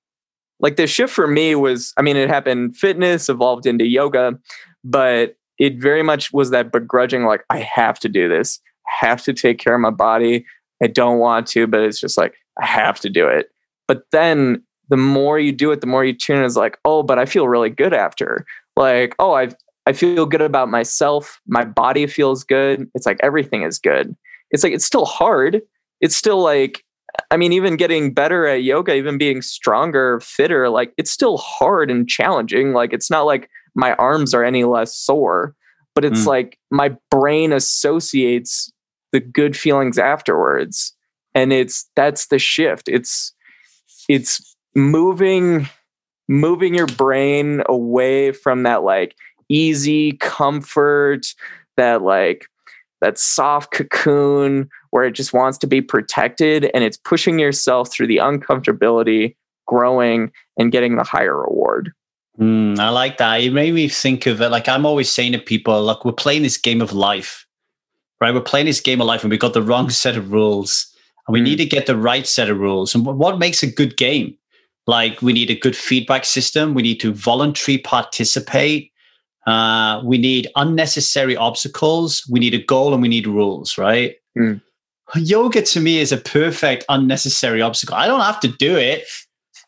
[0.59, 4.37] like the shift for me was i mean it happened fitness evolved into yoga
[4.83, 9.33] but it very much was that begrudging like i have to do this have to
[9.33, 10.45] take care of my body.
[10.83, 13.49] I don't want to, but it's just like, I have to do it.
[13.87, 17.03] But then the more you do it, the more you tune in is like, oh,
[17.03, 18.45] but I feel really good after.
[18.75, 19.49] Like, oh, I
[19.87, 21.39] I feel good about myself.
[21.47, 22.89] My body feels good.
[22.95, 24.15] It's like everything is good.
[24.51, 25.61] It's like it's still hard.
[26.01, 26.83] It's still like
[27.31, 31.89] I mean, even getting better at yoga, even being stronger, fitter, like it's still hard
[31.89, 32.73] and challenging.
[32.73, 35.55] Like it's not like my arms are any less sore,
[35.93, 36.27] but it's mm.
[36.27, 38.71] like my brain associates
[39.15, 40.93] the good feelings afterwards
[41.33, 43.33] and it's that's the shift it's
[44.09, 45.65] it's moving
[46.27, 49.15] moving your brain away from that like
[49.47, 51.27] easy comfort
[51.77, 52.47] that like
[52.99, 58.07] that soft cocoon where it just wants to be protected and it's pushing yourself through
[58.07, 59.33] the uncomfortability
[59.65, 61.93] growing and getting the higher reward.
[62.37, 63.37] Mm, I like that.
[63.37, 64.49] It made me think of it.
[64.49, 67.45] Like I'm always saying to people, look, we're playing this game of life,
[68.21, 68.33] right?
[68.33, 70.87] We're playing this game of life and we got the wrong set of rules
[71.27, 71.45] and we mm.
[71.45, 72.95] need to get the right set of rules.
[72.95, 74.37] And what makes a good game?
[74.87, 76.73] Like we need a good feedback system.
[76.73, 78.91] We need to voluntarily participate.
[79.47, 82.23] Uh, we need unnecessary obstacles.
[82.29, 84.15] We need a goal and we need rules, right?
[84.37, 84.61] Mm.
[85.15, 87.95] Yoga to me is a perfect unnecessary obstacle.
[87.95, 89.05] I don't have to do it.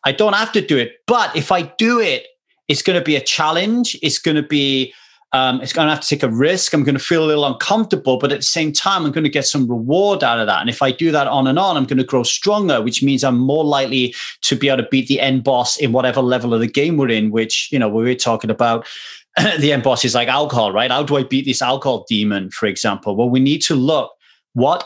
[0.04, 0.94] I don't have to do it.
[1.06, 2.26] But if I do it,
[2.68, 3.98] it's going to be a challenge.
[4.02, 4.94] It's going to be,
[5.34, 6.74] um, it's going to have to take a risk.
[6.74, 9.30] I'm going to feel a little uncomfortable, but at the same time, I'm going to
[9.30, 10.62] get some reward out of that.
[10.62, 13.24] And if I do that on and on, I'm going to grow stronger, which means
[13.24, 16.62] I'm more likely to be able to beat the end boss in whatever level of
[16.62, 18.88] the game we're in, which, you know, we were talking about
[19.60, 20.90] the end boss is like alcohol, right?
[20.90, 23.16] How do I beat this alcohol demon, for example?
[23.16, 24.12] Well, we need to look
[24.54, 24.86] what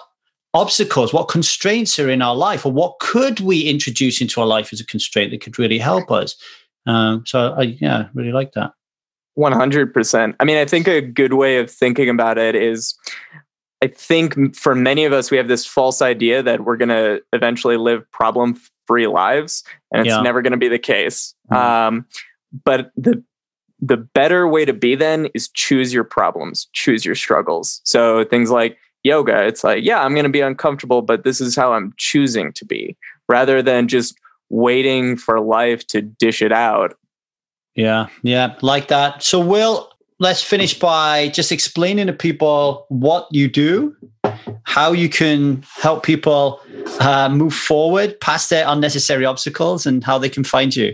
[0.55, 4.73] obstacles, what constraints are in our life, or what could we introduce into our life
[4.73, 6.35] as a constraint that could really help us.
[6.87, 8.71] Um, so I yeah, really like that.
[9.37, 10.35] 100%.
[10.39, 12.95] I mean, I think a good way of thinking about it is
[13.81, 17.21] I think for many of us, we have this false idea that we're going to
[17.33, 20.21] eventually live problem free lives, and it's yeah.
[20.21, 21.33] never going to be the case.
[21.51, 21.57] Mm.
[21.57, 22.05] Um,
[22.63, 23.23] but the
[23.81, 27.81] the better way to be then is choose your problems, choose your struggles.
[27.83, 31.55] So things like yoga, it's like, yeah, I'm going to be uncomfortable, but this is
[31.55, 32.95] how I'm choosing to be
[33.27, 34.15] rather than just
[34.49, 36.95] waiting for life to dish it out.
[37.75, 39.23] Yeah, yeah, like that.
[39.23, 43.95] So, Will, let's finish by just explaining to people what you do,
[44.63, 46.61] how you can help people
[46.99, 50.93] uh, move forward past their unnecessary obstacles, and how they can find you.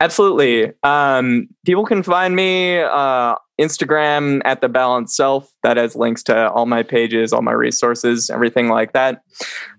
[0.00, 0.72] Absolutely.
[0.82, 5.48] Um, people can find me uh, Instagram at the Balanced Self.
[5.62, 9.22] That has links to all my pages, all my resources, everything like that.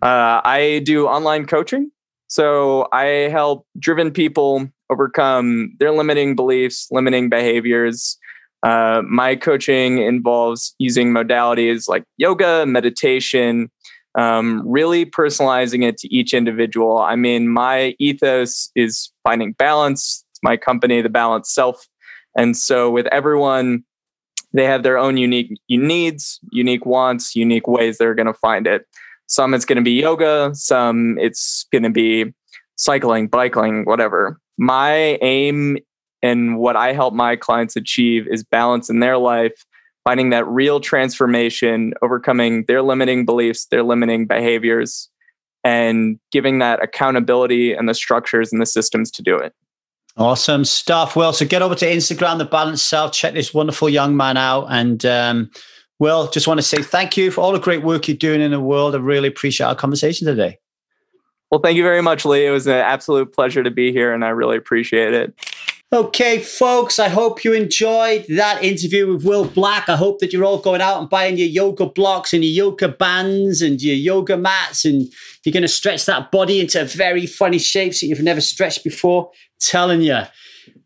[0.02, 1.92] Uh, I do online coaching.
[2.34, 8.18] So I help driven people overcome their limiting beliefs, limiting behaviors.
[8.64, 13.70] Uh, my coaching involves using modalities like yoga, meditation,
[14.18, 16.98] um, really personalizing it to each individual.
[16.98, 20.26] I mean, my ethos is finding balance.
[20.32, 21.88] It's my company, The Balanced Self.
[22.36, 23.84] And so with everyone,
[24.54, 28.88] they have their own unique needs, unique wants, unique ways they're going to find it.
[29.28, 32.34] Some it's going to be yoga, some it's going to be
[32.76, 34.40] cycling, biking, whatever.
[34.58, 35.78] My aim
[36.22, 39.66] and what I help my clients achieve is balance in their life,
[40.04, 45.10] finding that real transformation, overcoming their limiting beliefs, their limiting behaviors,
[45.64, 49.54] and giving that accountability and the structures and the systems to do it.
[50.16, 51.16] Awesome stuff.
[51.16, 54.68] Well, so get over to Instagram, The Balanced Self, check this wonderful young man out.
[54.70, 55.50] And um,
[56.00, 58.52] Will, just want to say thank you for all the great work you're doing in
[58.52, 58.96] the world.
[58.96, 60.60] I really appreciate our conversation today.
[61.52, 62.48] Well, thank you very much, Lee.
[62.48, 65.36] It was an absolute pleasure to be here, and I really appreciate it.
[65.94, 69.88] Okay, folks, I hope you enjoyed that interview with Will Black.
[69.88, 72.88] I hope that you're all going out and buying your yoga blocks and your yoga
[72.88, 75.08] bands and your yoga mats, and
[75.44, 79.30] you're going to stretch that body into very funny shapes that you've never stretched before.
[79.30, 80.22] I'm telling you,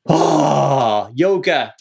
[0.07, 1.73] oh, ah, yoga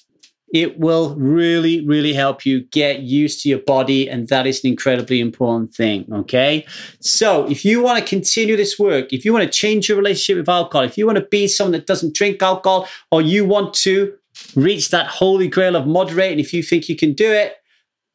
[0.54, 4.08] it will really, really help you get used to your body.
[4.08, 6.06] And that is an incredibly important thing.
[6.12, 6.64] Okay.
[7.00, 10.36] So if you want to continue this work, if you want to change your relationship
[10.38, 13.74] with alcohol, if you want to be someone that doesn't drink alcohol, or you want
[13.74, 14.14] to
[14.54, 17.56] reach that holy grail of moderating, if you think you can do it,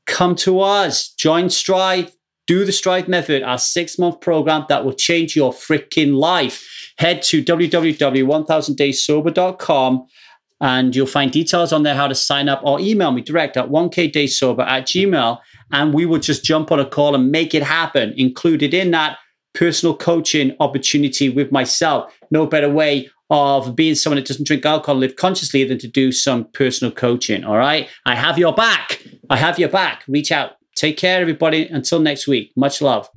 [0.07, 2.15] come to us, join Strive.
[2.47, 6.65] do the Strive Method, our six month program that will change your freaking life.
[6.97, 10.07] Head to www.1000dayssober.com
[10.61, 13.69] and you'll find details on there how to sign up or email me direct at
[13.69, 15.39] 1kdaysober at gmail.
[15.73, 18.13] And we will just jump on a call and make it happen.
[18.15, 19.17] Included in that
[19.53, 22.13] personal coaching opportunity with myself.
[22.29, 26.11] No better way of being someone that doesn't drink alcohol, live consciously than to do
[26.11, 27.43] some personal coaching.
[27.43, 27.89] All right.
[28.05, 29.01] I have your back.
[29.29, 30.03] I have your back.
[30.07, 30.51] Reach out.
[30.75, 31.67] Take care, everybody.
[31.67, 32.51] Until next week.
[32.55, 33.09] Much love.